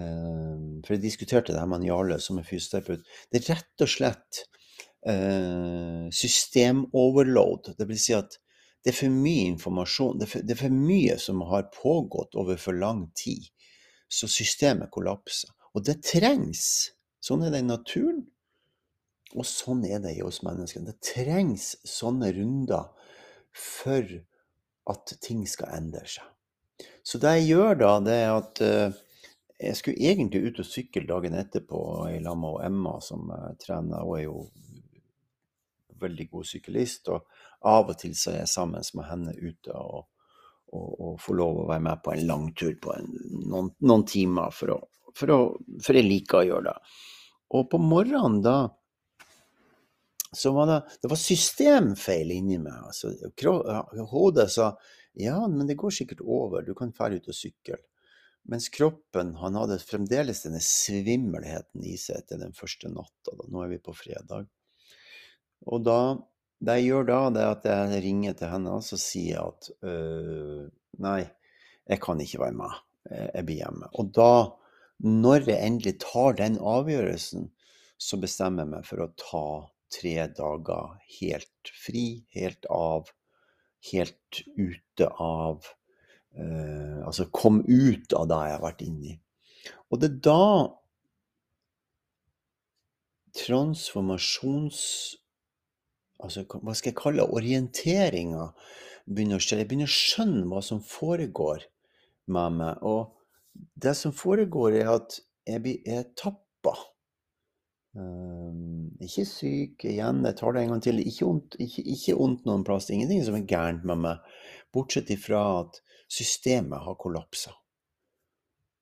eh, 0.02 0.56
For 0.82 0.96
jeg 0.96 1.04
diskuterte 1.04 1.54
det 1.54 1.62
her 1.62 1.70
med 1.70 1.86
Jarle, 1.86 2.18
som 2.24 2.40
er 2.42 2.48
fysioterapeut. 2.48 3.06
Det 3.30 3.42
er 3.42 3.52
rett 3.54 3.86
og 3.86 3.92
slett 3.94 4.42
eh, 5.06 6.08
systemoverload. 6.10 7.76
Det 7.78 7.90
vil 7.90 8.02
si 8.02 8.18
at 8.18 8.40
det 8.82 8.94
er 8.94 8.98
for 9.02 9.14
mye 9.14 9.52
informasjon. 9.52 10.18
Det 10.18 10.26
er 10.26 10.32
for, 10.32 10.48
det 10.48 10.56
er 10.56 10.62
for, 10.64 10.82
mye 10.90 11.20
som 11.22 11.46
har 11.52 11.70
pågått 11.76 12.38
over 12.40 12.58
for 12.62 12.78
lang 12.78 13.10
tid. 13.20 13.46
Så 14.10 14.30
systemet 14.32 14.90
kollapser. 14.94 15.52
Og 15.76 15.86
det 15.86 16.00
trengs. 16.08 16.96
Sånn 17.22 17.44
er 17.44 17.54
det 17.54 17.62
i 17.62 17.68
naturen. 17.68 18.24
Og 19.38 19.46
sånn 19.46 19.84
er 19.86 20.01
det 20.01 20.15
i 20.17 20.24
oss 20.25 20.41
mennesker. 20.46 20.86
Det 20.86 20.98
trengs 21.06 21.75
sånne 21.86 22.32
runder 22.34 22.89
for 23.53 24.15
at 24.89 25.13
ting 25.22 25.44
skal 25.50 25.75
endre 25.77 26.06
seg. 26.10 26.25
Så 27.06 27.20
det 27.22 27.38
jeg 27.39 27.53
gjør 27.53 27.77
da, 27.79 27.91
det 28.03 28.15
er 28.17 28.32
at 28.36 28.62
uh, 28.65 28.98
jeg 29.58 29.77
skulle 29.79 30.10
egentlig 30.12 30.51
ut 30.51 30.62
og 30.62 30.67
sykle 30.70 31.06
dagen 31.10 31.38
etterpå 31.38 31.79
i 32.12 32.20
lag 32.22 32.38
med 32.38 32.60
Emma, 32.65 32.98
som 33.01 33.29
trener. 33.62 34.03
Hun 34.06 34.17
er 34.17 34.25
jo 34.25 34.41
veldig 36.01 36.27
god 36.29 36.46
syklist. 36.46 37.10
Og 37.10 37.25
av 37.67 37.89
og 37.89 37.98
til 38.00 38.13
så 38.17 38.34
er 38.34 38.44
jeg 38.44 38.53
sammen 38.53 38.86
med 39.00 39.10
henne 39.10 39.34
ute 39.38 39.74
og, 39.74 40.06
og, 40.74 40.89
og 40.94 41.22
får 41.24 41.39
lov 41.39 41.62
å 41.63 41.70
være 41.72 41.86
med 41.89 42.03
på 42.06 42.13
en 42.13 42.27
lang 42.29 42.50
tur 42.58 42.75
på 42.82 42.94
en, 42.94 43.10
noen, 43.48 43.72
noen, 43.82 44.06
timer, 44.10 44.53
for, 44.53 44.75
å, 44.75 45.12
for, 45.17 45.34
å, 45.34 45.39
for 45.83 45.98
jeg 45.98 46.07
liker 46.07 46.42
å 46.42 46.48
gjøre 46.51 46.68
det. 46.70 46.77
Og 47.57 47.70
på 47.72 47.79
morgenen 47.81 48.42
da 48.46 48.57
så 50.35 50.51
var 50.55 50.68
det, 50.68 50.77
det 51.01 51.11
var 51.11 51.20
systemfeil 51.22 52.31
inni 52.35 52.57
meg. 52.61 52.87
Altså, 52.90 53.13
hodet 54.11 54.50
sa 54.53 54.72
ja, 55.18 55.40
men 55.48 55.68
det 55.68 55.79
går 55.81 55.94
sikkert 55.96 56.22
over, 56.22 56.61
du 56.61 56.75
kan 56.77 56.92
dra 56.94 57.09
ut 57.09 57.29
og 57.29 57.35
sykle. 57.35 57.79
Mens 58.48 58.70
kroppen 58.72 59.33
han 59.42 59.57
hadde 59.59 59.79
fremdeles 59.83 60.44
denne 60.46 60.61
svimmelheten 60.63 61.83
i 61.83 61.98
seg 62.00 62.22
etter 62.22 62.40
den 62.40 62.53
første 62.55 62.92
natta. 62.92 63.33
Da. 63.33 63.48
Nå 63.51 63.63
er 63.63 63.74
vi 63.74 63.79
på 63.83 63.96
fredag. 63.98 64.46
Og 65.68 65.81
da, 65.83 66.00
det 66.63 66.77
jeg 66.79 66.92
gjør 66.92 67.09
da, 67.09 67.18
det 67.33 67.44
er 67.44 67.55
at 67.55 67.68
jeg 67.68 68.03
ringer 68.05 68.37
til 68.37 68.53
henne 68.53 68.77
og 68.77 68.85
så 68.85 69.00
sier 69.01 69.33
jeg 69.33 69.42
at 69.42 69.72
øh, 69.90 70.63
nei, 71.03 71.20
jeg 71.90 72.03
kan 72.03 72.22
ikke 72.24 72.44
være 72.46 72.57
med. 72.61 72.79
Jeg 73.09 73.48
blir 73.48 73.61
hjemme. 73.63 73.90
Og 74.00 74.13
da, 74.16 74.31
når 75.03 75.50
jeg 75.50 75.63
endelig 75.63 75.98
tar 76.03 76.37
den 76.40 76.57
avgjørelsen, 76.59 77.50
så 77.98 78.20
bestemmer 78.22 78.63
jeg 78.63 78.74
meg 78.75 78.87
for 78.87 79.03
å 79.03 79.11
ta 79.18 79.48
tre 79.94 80.28
dager 80.38 80.98
helt 81.20 81.72
fri, 81.86 82.26
helt 82.36 82.68
av, 82.74 83.12
helt 83.92 84.42
ute 84.58 85.08
av 85.22 85.68
eh, 86.36 87.00
Altså 87.08 87.30
kom 87.32 87.62
ut 87.64 88.14
av 88.18 88.28
det 88.28 88.42
jeg 88.44 88.56
har 88.58 88.66
vært 88.66 88.84
inni. 88.84 89.14
Og 89.92 90.02
det 90.02 90.12
er 90.12 90.20
da 90.28 90.50
transformasjons... 93.38 94.82
Altså, 96.18 96.44
hva 96.50 96.74
skal 96.74 96.90
jeg 96.90 96.98
kalle 96.98 97.28
orienteringa 97.30 98.50
begynner 99.08 99.40
å 99.40 99.44
skje. 99.44 99.62
Jeg 99.62 99.70
begynner 99.70 99.90
å 99.90 99.96
skjønne 99.96 100.46
hva 100.52 100.62
som 100.66 100.82
foregår 100.84 101.66
med 102.34 102.60
meg. 102.60 102.84
Og 102.84 103.14
det 103.80 103.96
som 103.98 104.14
foregår, 104.16 104.82
er 104.82 104.94
at 104.98 105.20
jeg 105.48 105.64
blir 105.64 105.88
jeg 105.88 106.10
tappa. 106.20 106.76
Um, 107.98 108.92
ikke 109.01 109.24
syk, 109.25 109.86
igjen, 109.90 110.22
jeg 110.27 110.38
tar 110.38 110.53
det 110.53 110.64
en 110.64 110.75
gang 110.75 110.83
til. 110.86 111.00
Ikke 111.01 111.25
ondt, 111.27 111.57
ikke, 111.64 111.83
ikke 111.94 112.18
ondt 112.22 112.46
noen 112.46 112.66
plass. 112.68 112.90
Ingenting 112.94 113.24
som 113.25 113.38
er 113.38 113.48
gærent 113.50 113.88
med 113.90 114.03
meg, 114.03 114.36
bortsett 114.75 115.10
ifra 115.14 115.44
at 115.64 115.79
systemet 116.14 116.83
har 116.86 117.00
kollapsa. 117.01 117.55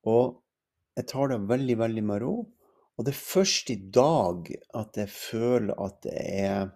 Og 0.06 0.42
jeg 0.96 1.08
tar 1.12 1.32
det 1.32 1.40
veldig, 1.50 1.78
veldig 1.80 2.04
med 2.12 2.22
ro. 2.24 2.36
Og 2.96 3.08
det 3.08 3.12
er 3.12 3.20
først 3.20 3.72
i 3.74 3.78
dag 3.92 4.52
at 4.80 5.00
jeg 5.00 5.12
føler 5.12 5.80
at 5.84 6.08
jeg 6.08 6.46
er 6.46 6.70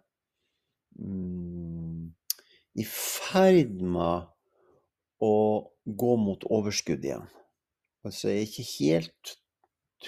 mm, 0.99 2.10
i 2.80 2.86
ferd 2.88 3.80
med 3.84 4.28
å 5.23 5.36
gå 5.99 6.15
mot 6.19 6.43
overskudd 6.52 7.06
igjen. 7.08 7.28
Altså, 8.04 8.32
jeg 8.32 8.41
er 8.41 8.49
ikke 8.49 8.67
helt 8.73 9.36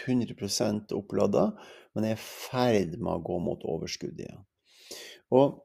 100% 0.06 0.93
opplada, 0.95 1.51
men 1.95 2.08
er 2.08 2.15
i 2.15 2.21
ferd 2.23 2.97
med 2.99 3.13
å 3.13 3.25
gå 3.25 3.38
mot 3.43 3.65
overskudd 3.67 4.19
igjen. 4.21 4.43
Og 5.36 5.62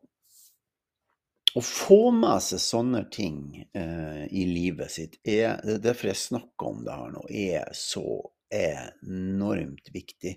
å 1.56 1.62
få 1.64 2.10
med 2.12 2.42
seg 2.44 2.60
sånne 2.60 3.02
ting 3.12 3.64
eh, 3.72 4.24
i 4.28 4.44
livet 4.50 4.92
sitt, 4.92 5.14
er, 5.24 5.56
det 5.64 5.78
er 5.78 5.84
derfor 5.88 6.10
jeg 6.10 6.20
snakker 6.26 6.64
om 6.68 6.82
det 6.84 6.96
her 6.98 7.14
nå, 7.14 7.22
er 7.32 7.70
så 7.76 8.04
enormt 8.52 9.88
viktig. 9.94 10.34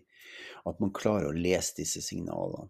At 0.70 0.80
man 0.80 0.94
klarer 0.96 1.28
å 1.30 1.36
lese 1.36 1.82
disse 1.82 2.02
signalene. 2.06 2.70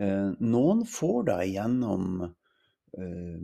Eh, 0.00 0.30
noen 0.40 0.86
får 0.88 1.24
det 1.28 1.46
gjennom 1.52 2.22
eh, 2.24 3.40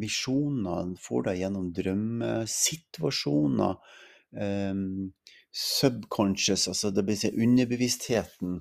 visjoner, 0.00 0.94
får 1.00 1.22
det 1.28 1.34
gjennom 1.42 1.72
drømmesituasjoner. 1.76 3.74
Eh, 4.40 4.74
subconscious, 5.52 6.68
altså 6.70 6.90
det 6.94 7.06
vil 7.08 7.18
si 7.18 7.30
underbevisstheten, 7.34 8.60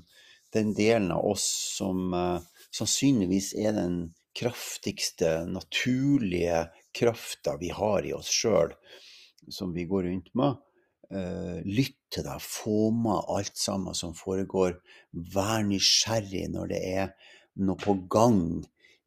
den 0.54 0.72
delen 0.74 1.12
av 1.14 1.26
oss 1.30 1.46
som 1.78 2.14
uh, 2.16 2.40
sannsynligvis 2.74 3.52
er 3.62 3.76
den 3.78 4.00
kraftigste, 4.38 5.44
naturlige 5.50 6.68
krafta 6.96 7.56
vi 7.62 7.70
har 7.76 8.08
i 8.08 8.16
oss 8.18 8.32
sjøl, 8.34 8.74
som 9.50 9.74
vi 9.76 9.86
går 9.90 10.08
rundt 10.10 10.34
med. 10.38 10.58
Uh, 11.10 11.62
lytt 11.66 11.98
til 12.14 12.26
deg, 12.26 12.42
få 12.42 12.90
med 12.94 13.30
alt 13.34 13.58
sammen 13.58 13.98
som 13.98 14.16
foregår. 14.18 14.80
Vær 15.14 15.66
nysgjerrig 15.66 16.48
når 16.54 16.74
det 16.74 16.82
er 16.90 17.14
noe 17.66 17.78
på 17.82 17.96
gang 18.10 18.42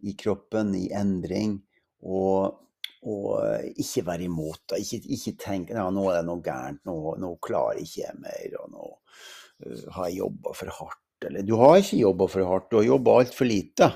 i 0.03 0.15
kroppen, 0.19 0.75
i 0.79 0.89
endring. 0.95 1.61
Og 2.03 2.59
og 3.03 3.29
eh, 3.43 3.69
ikke 3.83 4.05
være 4.07 4.27
imot. 4.29 4.77
Ikke, 4.79 5.01
ikke 5.17 5.37
tenke 5.41 5.77
ja, 5.77 5.89
nå 5.91 6.07
er 6.11 6.21
det 6.21 6.29
noe 6.29 6.45
gærent, 6.45 6.83
nå, 6.89 6.97
nå 7.23 7.35
klarer 7.43 7.83
ikke 7.83 8.15
mer, 8.23 8.59
og 8.63 8.73
nå 8.73 8.89
uh, 8.89 9.85
har 9.97 10.09
jeg 10.09 10.21
jobba 10.23 10.57
for 10.59 10.75
hardt. 10.79 11.01
Eller 11.27 11.47
du 11.47 11.55
har 11.61 11.79
ikke 11.79 12.03
jobba 12.03 12.29
for 12.31 12.51
hardt, 12.51 12.71
du 12.71 12.81
har 12.81 12.89
jobba 12.89 13.19
altfor 13.21 13.49
lite. 13.49 13.91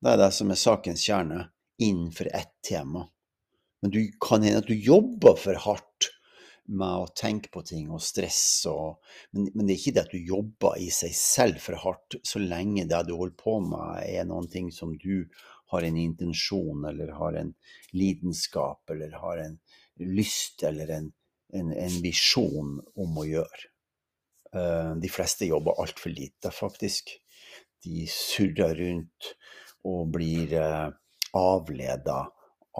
Det 0.00 0.12
er 0.12 0.22
det 0.22 0.30
som 0.36 0.52
er 0.52 0.60
sakens 0.60 1.04
kjerne 1.04 1.44
innenfor 1.80 2.30
ett 2.36 2.54
tema. 2.64 3.06
Men 3.80 3.92
du 3.92 4.00
kan 4.20 4.44
hende 4.44 4.60
at 4.60 4.68
du 4.68 4.76
jobber 4.76 5.36
for 5.40 5.60
hardt 5.64 6.10
med 6.70 7.02
å 7.02 7.08
tenke 7.16 7.50
på 7.50 7.62
ting 7.66 7.88
og 7.90 8.02
stress 8.04 8.62
og 8.70 9.00
men, 9.34 9.48
men, 9.54 9.64
det 9.66 9.74
er 9.74 9.80
ikke 9.80 9.94
det 9.96 10.04
at 10.04 10.12
du 10.12 10.28
jobber 10.28 10.76
i 10.78 10.90
seg 10.94 11.14
selv 11.16 11.62
for 11.64 11.80
hardt, 11.82 12.20
så 12.22 12.42
lenge 12.42 12.86
det 12.88 13.00
du 13.08 13.16
holder 13.16 13.38
på 13.40 13.56
med 13.64 14.04
er 14.04 14.28
noen 14.28 14.46
ting 14.52 14.70
som 14.74 14.92
du 14.94 15.24
har 15.70 15.86
en 15.86 15.96
intensjon 15.96 16.84
eller 16.88 17.12
har 17.18 17.38
en 17.38 17.52
lidenskap 17.96 18.90
eller 18.90 19.14
har 19.22 19.42
en 19.42 19.58
lyst 20.00 20.62
eller 20.66 20.90
en, 20.96 21.10
en, 21.52 21.72
en 21.72 21.98
visjon 22.02 22.78
om 22.96 23.20
å 23.20 23.26
gjøre. 23.28 23.68
Uh, 24.50 24.96
de 24.98 25.10
fleste 25.12 25.46
jobber 25.46 25.78
altfor 25.78 26.10
lite, 26.10 26.50
faktisk. 26.50 27.12
De 27.84 28.06
surrer 28.10 28.74
rundt 28.80 29.30
og 29.86 30.10
blir 30.16 30.56
uh, 30.58 30.90
avleda 31.38 32.24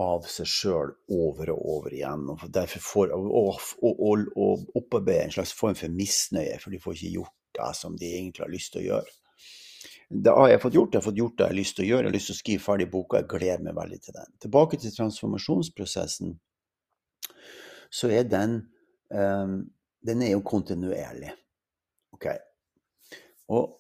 av 0.01 0.27
seg 0.31 0.49
sjøl 0.49 0.93
over 1.15 1.53
og 1.55 1.63
over 1.77 1.95
igjen. 1.95 2.27
Og 2.33 2.47
derfor 2.53 2.85
får, 2.85 3.15
og, 3.15 3.63
og, 3.83 4.27
og 4.35 4.67
opparbeider 4.79 5.29
en 5.29 5.37
slags 5.39 5.55
form 5.57 5.79
for 5.79 5.95
misnøye, 5.95 6.59
for 6.63 6.75
de 6.75 6.83
får 6.83 6.99
ikke 6.99 7.17
gjort 7.19 7.37
det 7.59 7.73
som 7.79 7.97
de 7.99 8.13
egentlig 8.17 8.47
har 8.47 8.53
lyst 8.53 8.75
til 8.75 8.85
å 8.85 8.89
gjøre. 8.93 9.17
Det 10.11 10.33
har 10.35 10.49
jeg 10.51 10.61
fått 10.63 10.75
gjort. 10.75 10.95
Jeg 10.95 10.99
har 10.99 11.07
fått 11.07 11.19
gjort 11.21 11.37
det 11.39 11.45
jeg 11.45 11.53
har 11.53 11.59
lyst 11.61 11.77
til 11.79 11.85
å 11.85 11.89
gjøre. 11.89 12.03
Jeg 12.03 12.11
har 12.11 12.17
lyst 12.17 12.31
til 12.31 12.35
å 12.35 12.41
skrive 12.41 12.65
ferdig 12.65 12.87
boka. 12.91 13.21
Jeg 13.21 13.31
gleder 13.31 13.63
meg 13.63 13.77
veldig 13.79 13.99
til 14.03 14.17
den. 14.17 14.33
Tilbake 14.43 14.79
til 14.83 14.95
transformasjonsprosessen. 14.97 16.33
Så 17.91 18.11
er 18.11 18.27
den 18.27 18.57
um, 19.15 19.61
Den 20.01 20.23
er 20.25 20.33
jo 20.33 20.43
kontinuerlig. 20.47 21.31
OK. 22.17 22.27
Og 23.55 23.77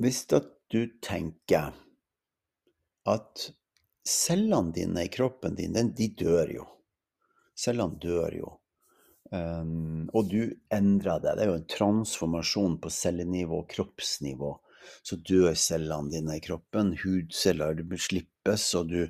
hvis 0.00 0.22
at 0.36 0.46
du 0.70 0.84
tenker 1.02 1.72
at 3.10 3.46
cellene 4.06 4.74
dine 4.76 5.06
i 5.06 5.12
kroppen 5.12 5.56
din, 5.58 5.74
de 5.74 6.08
dør 6.14 6.54
jo. 6.54 6.66
Cellene 7.58 7.98
dør 8.00 8.36
jo. 8.36 8.52
Um, 9.30 10.08
og 10.14 10.30
du 10.30 10.52
endrer 10.74 11.20
det. 11.22 11.34
Det 11.36 11.44
er 11.44 11.50
jo 11.50 11.58
en 11.58 11.70
transformasjon 11.70 12.78
på 12.82 12.92
cellenivå, 12.94 13.62
og 13.62 13.70
kroppsnivå. 13.74 14.54
Så 15.02 15.18
dør 15.26 15.54
cellene 15.58 16.12
dine 16.12 16.36
i 16.38 16.42
kroppen. 16.44 16.92
Hudceller 17.02 17.78
slippes, 18.00 18.66
og 18.78 18.90
du, 18.92 19.00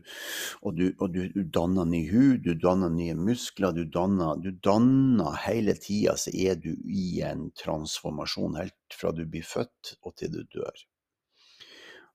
og 0.62 0.76
du, 0.78 0.87
og 0.98 1.14
du, 1.14 1.42
danner 1.54 1.88
ny 1.88 2.02
hud, 2.11 2.42
du 2.44 2.54
danner 2.54 2.92
nye 2.94 3.16
muskler. 3.18 3.76
Du 3.76 3.85
danner, 3.85 4.40
danner 4.64 5.38
hele 5.46 5.76
tida, 5.78 6.16
så 6.16 6.35
er 6.35 6.61
du 6.61 6.72
i 6.88 7.22
en 7.26 7.50
transformasjon 7.59 8.59
helt 8.61 8.98
fra 9.00 9.14
du 9.14 9.24
blir 9.26 9.46
født 9.46 9.96
og 10.02 10.16
til 10.18 10.35
du 10.35 10.42
dør. 10.59 10.85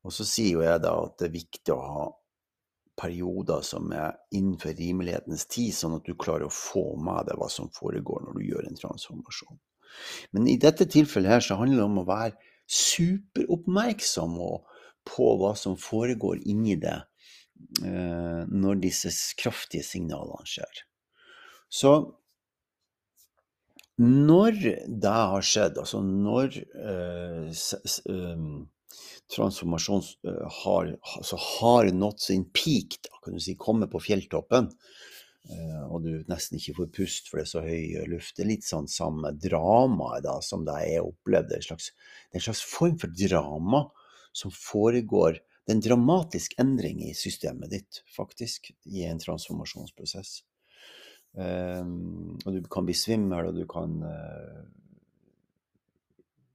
Og 0.05 0.13
så 0.13 0.27
sier 0.27 0.59
jo 0.59 0.65
jeg 0.65 0.83
da 0.83 0.93
at 1.01 1.17
det 1.19 1.29
er 1.29 1.37
viktig 1.39 1.73
å 1.73 1.81
ha 1.81 2.05
perioder 2.95 3.63
som 3.65 3.91
er 3.91 4.15
innenfor 4.35 4.75
rimelighetens 4.77 5.47
tid, 5.51 5.73
sånn 5.75 5.97
at 5.97 6.07
du 6.07 6.15
klarer 6.15 6.47
å 6.47 6.53
få 6.53 6.93
med 7.01 7.27
deg 7.29 7.39
hva 7.39 7.49
som 7.51 7.71
foregår 7.75 8.23
når 8.23 8.37
du 8.37 8.43
gjør 8.45 8.69
en 8.69 8.79
transformasjon. 8.79 9.59
Men 10.35 10.47
i 10.51 10.57
dette 10.61 10.87
tilfellet 10.91 11.35
her 11.35 11.43
så 11.43 11.57
handler 11.59 11.81
det 11.81 11.87
om 11.87 12.01
å 12.01 12.07
være 12.07 12.53
superoppmerksom 12.65 14.37
på 15.05 15.31
hva 15.39 15.53
som 15.59 15.77
foregår 15.77 16.41
inni 16.49 16.77
deg 16.81 17.05
eh, 17.85 18.43
når 18.49 18.81
disse 18.83 19.11
kraftige 19.39 19.85
signalene 19.85 20.45
skjer. 20.49 20.85
Så 21.69 21.95
når 24.01 24.57
det 24.87 25.11
har 25.11 25.45
skjedd, 25.45 25.77
altså 25.79 26.01
når 26.03 26.57
eh, 26.59 27.51
eh, 28.11 28.47
transformasjon 29.31 30.03
eh, 30.27 30.59
har, 30.61 30.91
altså 31.15 31.39
har 31.39 31.91
nådd 31.95 32.19
sin 32.21 32.43
peak, 32.51 32.99
da, 33.07 33.21
kan 33.23 33.37
du 33.37 33.43
si, 33.43 33.55
kommer 33.59 33.87
på 33.91 34.03
fjelltoppen, 34.03 34.67
og 35.89 36.01
du 36.05 36.11
nesten 36.29 36.57
ikke 36.57 36.73
får 36.79 36.87
pust 36.95 37.29
for 37.29 37.39
det 37.39 37.45
er 37.45 37.51
så 37.51 37.61
høy 37.65 38.07
luft. 38.09 38.35
Det 38.37 38.45
er 38.45 38.49
litt 38.49 38.65
sånn 38.67 38.87
samme 38.89 39.31
dramaet 39.37 40.27
som 40.45 40.65
det 40.67 40.77
jeg 40.87 41.03
opplevde. 41.05 41.59
En 41.59 41.67
slags, 41.67 41.91
det 42.29 42.39
er 42.39 42.41
en 42.41 42.47
slags 42.47 42.63
form 42.65 42.97
for 43.01 43.13
drama 43.13 43.83
som 44.35 44.53
foregår. 44.53 45.39
Det 45.65 45.73
er 45.73 45.77
en 45.77 45.85
dramatisk 45.85 46.57
endring 46.61 47.03
i 47.05 47.13
systemet 47.17 47.71
ditt, 47.71 48.01
faktisk, 48.15 48.71
i 48.85 49.05
en 49.07 49.21
transformasjonsprosess. 49.21 50.39
Um, 51.35 52.35
og 52.45 52.51
du 52.55 52.67
kan 52.71 52.85
bli 52.87 52.95
svimmel, 52.95 53.49
og 53.49 53.57
du 53.57 53.65
kan 53.69 53.95
uh, 54.05 54.59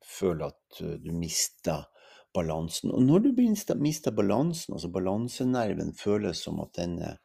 føle 0.07 0.51
at 0.51 0.83
du 1.03 1.11
mister 1.17 1.87
balansen. 2.35 2.93
Og 2.95 3.03
når 3.03 3.27
du 3.27 3.43
mister 3.43 4.15
balansen, 4.15 4.77
altså 4.77 4.91
balansenerven 4.93 5.93
føles 5.99 6.45
som 6.47 6.61
at 6.63 6.75
den 6.79 6.99
er 7.03 7.19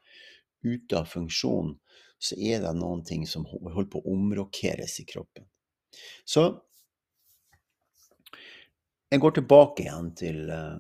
ute 0.65 0.99
av 0.99 1.10
funksjon, 1.10 1.75
så 2.19 2.38
er 2.39 2.63
det 2.63 2.73
noen 2.78 3.04
ting 3.06 3.25
som 3.30 3.45
holder 3.45 3.89
på 3.91 4.01
å 4.01 4.13
omrokkeres 4.15 4.99
i 5.04 5.08
kroppen. 5.08 5.45
Så 6.25 6.47
jeg 9.12 9.21
går 9.21 9.36
tilbake 9.38 9.86
igjen 9.86 10.08
til 10.17 10.39
uh, 10.49 10.78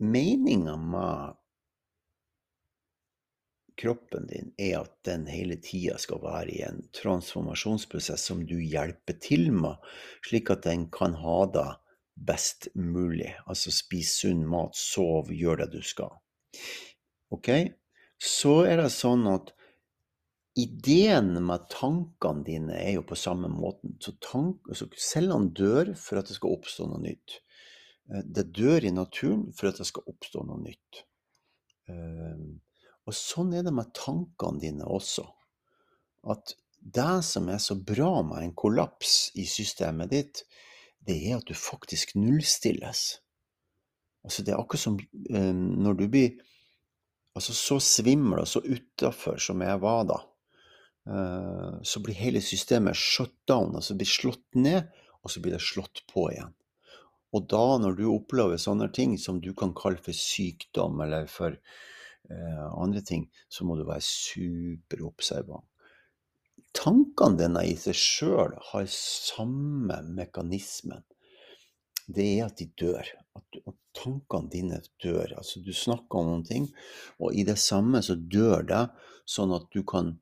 meninga 0.00 0.76
med 0.80 1.40
kroppen 3.80 4.28
din 4.30 4.52
er 4.56 4.78
at 4.84 4.92
den 5.06 5.26
hele 5.26 5.56
tida 5.62 5.98
skal 5.98 6.22
være 6.22 6.52
i 6.54 6.60
en 6.66 6.84
transformasjonsprosess 6.94 8.28
som 8.30 8.44
du 8.46 8.56
hjelper 8.62 9.18
til 9.22 9.50
med, 9.52 9.80
slik 10.26 10.52
at 10.54 10.62
den 10.68 10.86
kan 10.94 11.16
ha 11.18 11.40
det 11.50 11.68
best 12.14 12.68
mulig. 12.78 13.32
Altså 13.50 13.74
spis 13.74 14.14
sunn 14.20 14.44
mat, 14.46 14.76
sov, 14.78 15.32
gjør 15.34 15.64
det 15.64 15.72
du 15.74 15.80
skal. 15.82 16.14
Ok? 17.34 17.50
Så 18.20 18.62
er 18.68 18.82
det 18.82 18.90
sånn 18.94 19.26
at 19.30 19.52
ideen 20.54 21.34
med 21.44 21.66
tankene 21.72 22.44
dine 22.46 22.76
er 22.78 22.98
jo 22.98 23.06
på 23.06 23.18
samme 23.18 23.50
måten. 23.50 23.96
Så 24.00 24.14
tank, 24.22 24.62
altså 24.70 24.88
cellene 24.94 25.50
dør 25.56 25.94
for 25.98 26.20
at 26.20 26.30
det 26.30 26.38
skal 26.38 26.54
oppstå 26.54 26.86
noe 26.90 27.02
nytt. 27.02 27.40
Eh, 28.10 28.22
det 28.24 28.50
dør 28.54 28.86
i 28.86 28.92
naturen 28.94 29.48
for 29.56 29.70
at 29.70 29.80
det 29.82 29.88
skal 29.90 30.06
oppstå 30.10 30.44
noe 30.46 30.60
nytt. 30.62 31.02
Eh, 31.90 32.44
og 33.04 33.16
sånn 33.18 33.52
er 33.56 33.66
det 33.66 33.74
med 33.74 33.92
tankene 33.96 34.62
dine 34.62 34.86
også. 34.88 35.26
At 36.30 36.54
det 36.84 37.24
som 37.26 37.48
er 37.48 37.60
så 37.60 37.76
bra 37.76 38.22
med 38.24 38.44
en 38.44 38.56
kollaps 38.56 39.32
i 39.40 39.46
systemet 39.48 40.12
ditt, 40.12 40.44
det 41.04 41.18
er 41.28 41.38
at 41.38 41.48
du 41.48 41.54
faktisk 41.56 42.14
nullstilles. 42.16 43.02
Altså, 44.24 44.44
det 44.44 44.54
er 44.54 44.60
akkurat 44.60 44.86
som 44.86 44.98
eh, 45.00 45.52
når 45.52 45.98
du 45.98 46.06
blir 46.08 46.38
altså, 47.34 47.54
så 47.56 47.78
svimmel 47.82 48.42
og 48.42 48.50
så 48.50 48.62
utafor 48.64 49.40
som 49.42 49.62
jeg 49.64 49.80
var 49.82 50.06
da, 50.10 50.18
eh, 51.10 51.80
så 51.82 52.02
blir 52.04 52.18
hele 52.18 52.42
systemet 52.44 52.98
shut 52.98 53.34
down, 53.48 53.74
altså 53.76 53.96
blir 53.98 54.10
slått 54.10 54.46
ned, 54.58 54.90
og 55.24 55.32
så 55.32 55.42
blir 55.42 55.56
det 55.56 55.64
slått 55.64 56.04
på 56.10 56.28
igjen. 56.32 56.54
Og 57.34 57.48
da, 57.50 57.64
når 57.82 57.98
du 57.98 58.04
opplever 58.12 58.60
sånne 58.62 58.90
ting 58.94 59.16
som 59.18 59.40
du 59.42 59.50
kan 59.58 59.74
kalle 59.74 59.98
for 59.98 60.14
sykdom 60.14 61.00
eller 61.02 61.26
for 61.26 61.56
uh, 62.30 62.66
andre 62.78 63.02
ting, 63.02 63.24
så 63.50 63.66
må 63.66 63.74
du 63.74 63.82
være 63.88 64.04
superobservant 64.06 65.66
tankene 66.74 67.38
dine 67.38 67.62
i 67.70 67.74
seg 67.78 67.96
sjøl 67.96 68.54
har 68.70 68.86
samme 68.90 70.00
mekanismen. 70.16 71.04
Det 72.06 72.26
er 72.38 72.46
at 72.46 72.58
de 72.60 72.68
dør. 72.80 73.08
At, 73.34 73.58
at 73.66 73.76
tankene 73.96 74.50
dine 74.52 74.80
dør. 75.02 75.36
Altså, 75.38 75.62
du 75.64 75.72
snakker 75.72 76.20
om 76.20 76.30
noen 76.30 76.44
ting, 76.46 76.68
og 77.20 77.34
i 77.34 77.44
det 77.46 77.56
samme 77.62 78.02
så 78.04 78.16
dør 78.16 78.66
det, 78.68 78.84
sånn 79.30 79.54
at, 79.56 79.70
kan, 79.88 80.12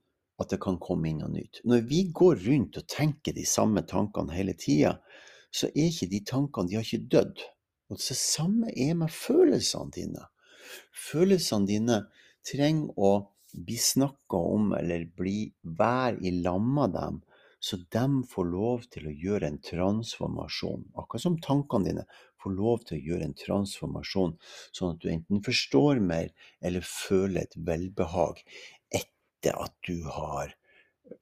at 0.40 0.52
det 0.52 0.60
kan 0.62 0.78
komme 0.82 1.10
inn 1.10 1.22
noe 1.24 1.32
nytt. 1.32 1.62
Når 1.68 1.86
vi 1.90 2.04
går 2.14 2.44
rundt 2.46 2.78
og 2.78 2.88
tenker 2.90 3.34
de 3.36 3.46
samme 3.48 3.84
tankene 3.88 4.36
hele 4.36 4.54
tida, 4.58 4.96
så 5.52 5.68
er 5.72 5.90
ikke 5.90 6.10
de 6.12 6.22
tankene 6.28 6.70
de 6.70 6.78
har 6.78 6.86
ikke 6.86 7.10
dødd. 7.12 7.42
Og 7.92 8.00
det 8.00 8.16
samme 8.16 8.72
er 8.72 8.94
med 8.96 9.12
følelsene 9.12 9.92
dine. 9.92 10.28
Følelsene 10.96 11.68
dine 11.68 11.98
trenger 12.46 12.94
å 12.96 13.12
bli 13.52 13.76
snakka 13.76 14.38
om 14.54 14.72
eller 14.78 15.04
bli 15.18 15.50
være 15.62 16.22
i 16.24 16.32
lag 16.40 16.62
med 16.64 16.94
dem, 16.96 17.18
så 17.62 17.76
de 17.94 18.06
får 18.26 18.46
lov 18.50 18.86
til 18.90 19.04
å 19.06 19.14
gjøre 19.14 19.46
en 19.46 19.58
transformasjon. 19.62 20.88
Akkurat 20.98 21.22
som 21.22 21.36
tankene 21.38 21.86
dine 21.86 22.04
får 22.42 22.54
lov 22.56 22.80
til 22.88 22.96
å 22.96 23.04
gjøre 23.06 23.28
en 23.28 23.36
transformasjon, 23.38 24.32
sånn 24.74 24.96
at 24.96 25.04
du 25.04 25.06
enten 25.12 25.44
forstår 25.46 26.00
mer 26.02 26.32
eller 26.58 26.82
føler 26.82 27.44
et 27.44 27.54
velbehag 27.68 28.40
etter 28.98 29.60
at 29.62 29.76
du 29.86 30.02
har 30.10 30.50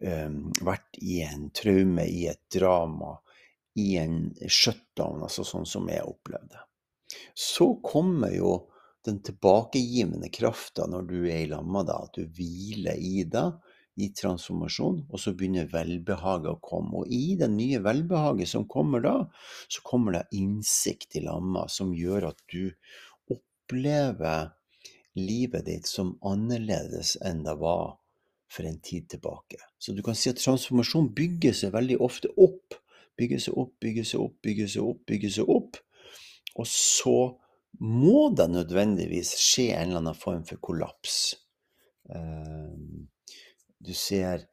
um, 0.01 0.47
vært 0.65 0.97
i 1.05 1.19
en 1.27 1.51
traume, 1.53 2.09
i 2.09 2.25
et 2.33 2.41
drama, 2.57 3.19
i 3.77 3.99
en 4.01 4.31
shutdown, 4.49 5.21
altså 5.27 5.45
sånn 5.45 5.69
som 5.69 5.93
jeg 5.93 6.09
opplevde. 6.09 6.65
Så 7.37 7.75
kommer 7.85 8.33
jo 8.33 8.55
den 9.05 9.21
tilbakegivende 9.29 10.33
krafta 10.33 10.89
når 10.89 11.05
du 11.13 11.19
er 11.27 11.45
i 11.45 11.53
lamma, 11.53 11.85
da, 11.85 12.01
at 12.09 12.17
du 12.17 12.25
hviler 12.25 12.97
i 12.97 13.27
det, 13.29 13.51
i 14.01 14.11
transformasjon, 14.17 15.03
og 15.11 15.21
så 15.21 15.33
begynner 15.37 15.71
velbehaget 15.73 16.51
å 16.53 16.61
komme. 16.63 17.03
Og 17.03 17.13
i 17.13 17.35
det 17.41 17.51
nye 17.53 17.81
velbehaget 17.83 18.49
som 18.49 18.69
kommer 18.71 19.03
da, 19.05 19.17
så 19.69 19.83
kommer 19.87 20.17
det 20.17 20.39
innsikt 20.39 21.19
i 21.19 21.25
lamma 21.25 21.67
som 21.69 21.95
gjør 21.97 22.31
at 22.31 22.45
du 22.53 22.71
opplever 23.33 24.53
livet 25.19 25.67
ditt 25.67 25.91
som 25.91 26.15
annerledes 26.27 27.17
enn 27.27 27.43
det 27.45 27.57
var 27.61 27.99
for 28.51 28.67
en 28.67 28.81
tid 28.83 29.09
tilbake. 29.11 29.59
Så 29.79 29.93
du 29.95 30.03
kan 30.07 30.17
si 30.19 30.31
at 30.31 30.41
transformasjon 30.43 31.13
bygger 31.15 31.55
seg 31.57 31.75
veldig 31.75 32.01
ofte 32.03 32.31
opp. 32.39 32.79
Bygger 33.19 33.43
seg 33.43 33.59
opp, 33.59 33.77
bygger 33.83 34.07
seg 34.07 34.25
opp, 34.25 34.35
bygger 34.43 34.71
seg 34.71 34.87
opp, 34.87 35.05
bygger 35.07 35.35
seg 35.37 35.53
opp. 35.55 35.79
Og 36.59 36.67
så 36.67 37.17
må 37.79 38.31
det 38.35 38.49
nødvendigvis 38.51 39.37
skje 39.39 39.71
en 39.77 39.91
eller 39.91 40.03
annen 40.03 40.19
form 40.19 40.43
for 40.49 40.63
kollaps. 40.63 41.21
Ehm, 42.11 43.07
du 43.81 43.93
ser 43.97 44.45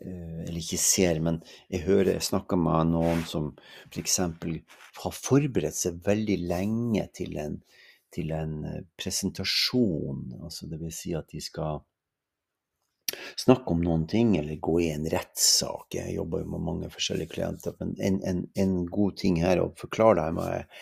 eh, 0.00 0.40
Eller 0.44 0.60
ikke 0.60 0.80
ser, 0.80 1.20
men 1.24 1.40
jeg 1.72 1.86
hører 1.88 2.14
jeg 2.14 2.28
snakker 2.28 2.60
med 2.60 2.92
noen 2.92 3.24
som 3.28 3.52
f.eks. 3.88 4.18
For 4.94 5.08
har 5.08 5.16
forberedt 5.16 5.78
seg 5.78 6.02
veldig 6.06 6.38
lenge 6.50 7.08
til 7.16 7.38
en, 7.40 7.58
til 8.14 8.34
en 8.36 8.60
eh, 8.70 8.84
presentasjon. 9.00 10.26
Altså 10.42 10.70
vil 10.70 10.92
si 10.94 11.16
at 11.16 11.30
de 11.32 11.42
skal 11.44 11.82
snakke 13.38 13.74
om 13.74 13.82
noen 13.84 14.06
ting, 14.10 14.36
eller 14.38 14.60
gå 14.62 14.78
i 14.82 14.90
en 14.94 15.06
rettssak. 15.10 15.94
Jeg 15.96 16.16
jobber 16.16 16.42
jo 16.42 16.50
med 16.54 16.64
mange 16.68 16.90
forskjellige 16.92 17.34
klienter, 17.34 17.76
men 17.80 17.94
en, 17.98 18.20
en, 18.26 18.42
en 18.60 18.74
god 18.90 19.18
ting 19.20 19.40
her 19.42 19.62
å 19.62 19.70
forklare 19.78 20.20
deg 20.20 20.38
med, 20.38 20.80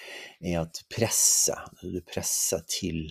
er 0.52 0.60
at 0.62 0.82
presset, 0.92 1.82
du 1.82 2.00
presser 2.06 2.64
til, 2.70 3.04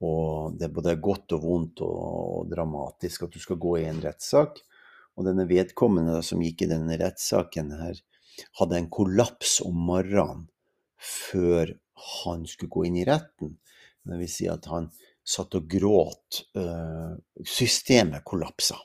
og 0.00 0.56
det 0.56 0.68
er 0.68 0.74
både 0.74 0.96
godt 1.02 1.34
og 1.36 1.42
vondt 1.44 1.82
og, 1.84 2.48
dramatisk 2.50 3.26
at 3.26 3.34
du 3.34 3.40
skal 3.42 3.60
gå 3.60 3.76
i 3.80 3.88
en 3.90 4.00
rettssak. 4.02 4.62
Og 5.18 5.26
denne 5.26 5.44
vedkommende 5.48 6.22
som 6.24 6.40
gikk 6.40 6.64
i 6.64 6.70
denne 6.70 6.96
rettssaken 7.00 7.74
her, 7.76 8.00
hadde 8.56 8.78
en 8.78 8.88
kollaps 8.92 9.58
om 9.66 9.76
morgenen 9.90 10.46
før 10.96 11.74
han 12.22 12.46
skulle 12.48 12.72
gå 12.72 12.86
inn 12.88 13.00
i 13.02 13.06
retten. 13.08 13.58
Det 14.08 14.16
vil 14.22 14.32
si 14.32 14.48
at 14.48 14.68
han 14.72 14.88
satt 15.26 15.58
og 15.58 15.66
gråt. 15.68 16.44
Eh, 16.56 17.44
systemet 17.44 18.24
kollapsa. 18.24 18.78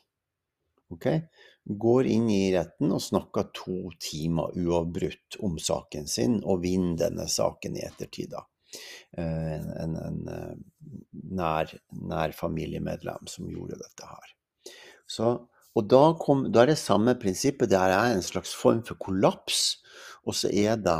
Okay? 0.91 1.21
Går 1.63 2.09
inn 2.11 2.27
i 2.29 2.49
retten 2.53 2.91
og 2.93 3.01
snakker 3.01 3.47
to 3.55 3.77
timer 4.01 4.51
uavbrutt 4.59 5.39
om 5.47 5.55
saken 5.61 6.11
sin, 6.11 6.41
og 6.43 6.61
vinner 6.65 7.07
denne 7.07 7.29
saken 7.31 7.79
i 7.79 7.87
ettertid. 7.87 8.35
da. 8.35 8.43
Eh, 9.17 9.57
en, 9.83 9.95
en, 9.95 10.21
eh, 10.27 10.55
nær, 11.39 11.71
nær, 11.95 12.33
familiemedlem 12.35 13.29
som 13.31 13.49
gjorde 13.51 13.79
dette 13.79 14.09
her. 14.09 14.31
Så, 15.07 15.33
og 15.75 15.89
da, 15.91 16.03
kom, 16.19 16.47
da, 16.51 16.63
er 16.63 16.73
det 16.73 16.79
samme 16.81 17.15
prinsippet. 17.19 17.71
Det 17.71 17.79
er 17.79 17.95
en 18.09 18.25
slags 18.25 18.53
form 18.57 18.81
for 18.87 18.99
kollaps, 18.99 19.77
og 20.25 20.35
så 20.35 20.51
er 20.51 20.79
det 20.81 20.99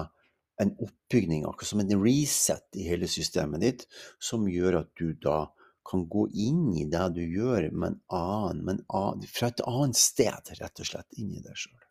en 0.63 0.71
oppbygning, 0.79 1.43
akkurat 1.43 1.73
som 1.73 1.81
en 1.83 1.97
reset 1.99 2.79
i 2.79 2.85
hele 2.87 3.09
systemet 3.11 3.63
ditt, 3.65 3.85
som 4.23 4.47
gjør 4.47 4.79
at 4.85 4.91
du 4.99 5.11
da 5.19 5.45
kan 5.85 6.05
gå 6.09 6.25
inn 6.41 6.69
i 6.79 6.85
det 6.89 7.03
du 7.17 7.21
gjør, 7.21 7.67
men, 7.75 7.99
annen, 8.13 8.63
men 8.65 8.79
annen, 8.87 9.27
fra 9.29 9.51
et 9.51 9.61
annet 9.67 9.99
sted, 9.99 10.53
rett 10.61 10.81
og 10.81 10.89
slett, 10.89 11.19
inn 11.19 11.35
i 11.35 11.43
deg 11.43 11.59
sjøl. 11.59 11.83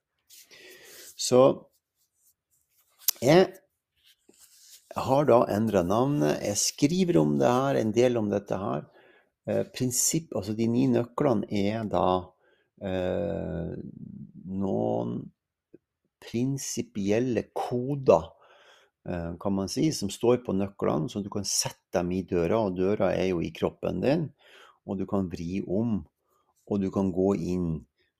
Så 1.14 1.42
jeg 3.22 3.52
har 4.94 5.26
da 5.28 5.40
endra 5.50 5.82
navnet. 5.86 6.38
Jeg 6.44 6.60
skriver 6.60 7.18
om 7.20 7.36
det 7.40 7.50
her, 7.50 7.80
en 7.80 7.92
del 7.94 8.20
om 8.20 8.30
dette 8.32 8.58
her. 8.58 8.86
Eh, 9.46 9.64
prinsipp, 9.74 10.32
altså 10.36 10.54
de 10.56 10.68
ni 10.70 10.86
nøklene 10.88 11.48
er 11.50 11.84
da 11.90 12.06
eh, 12.80 13.74
noen 14.54 15.18
prinsipielle 16.24 17.50
koder 17.52 18.30
Eh, 19.08 19.36
kan 19.40 19.52
man 19.52 19.68
si, 19.68 19.92
som 19.92 20.08
står 20.10 20.38
på 20.46 20.54
nøklene, 20.56 21.10
så 21.12 21.20
du 21.20 21.28
kan 21.32 21.44
sette 21.44 21.98
dem 21.98 22.12
i 22.16 22.22
døra. 22.24 22.62
Og 22.64 22.76
døra 22.78 23.12
er 23.12 23.30
jo 23.32 23.42
i 23.44 23.52
kroppen 23.54 24.00
din, 24.04 24.28
og 24.88 24.98
du 24.98 25.04
kan 25.08 25.28
vri 25.32 25.60
om, 25.66 25.98
og 26.64 26.80
du 26.80 26.90
kan 26.94 27.12
gå 27.12 27.34
inn. 27.36 27.68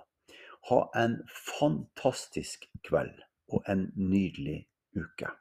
Ha 0.70 0.90
en 1.02 1.26
fantastisk 1.58 2.70
kveld 2.86 3.18
og 3.52 3.64
en 3.70 3.88
nydelig 3.96 4.66
uke. 4.96 5.32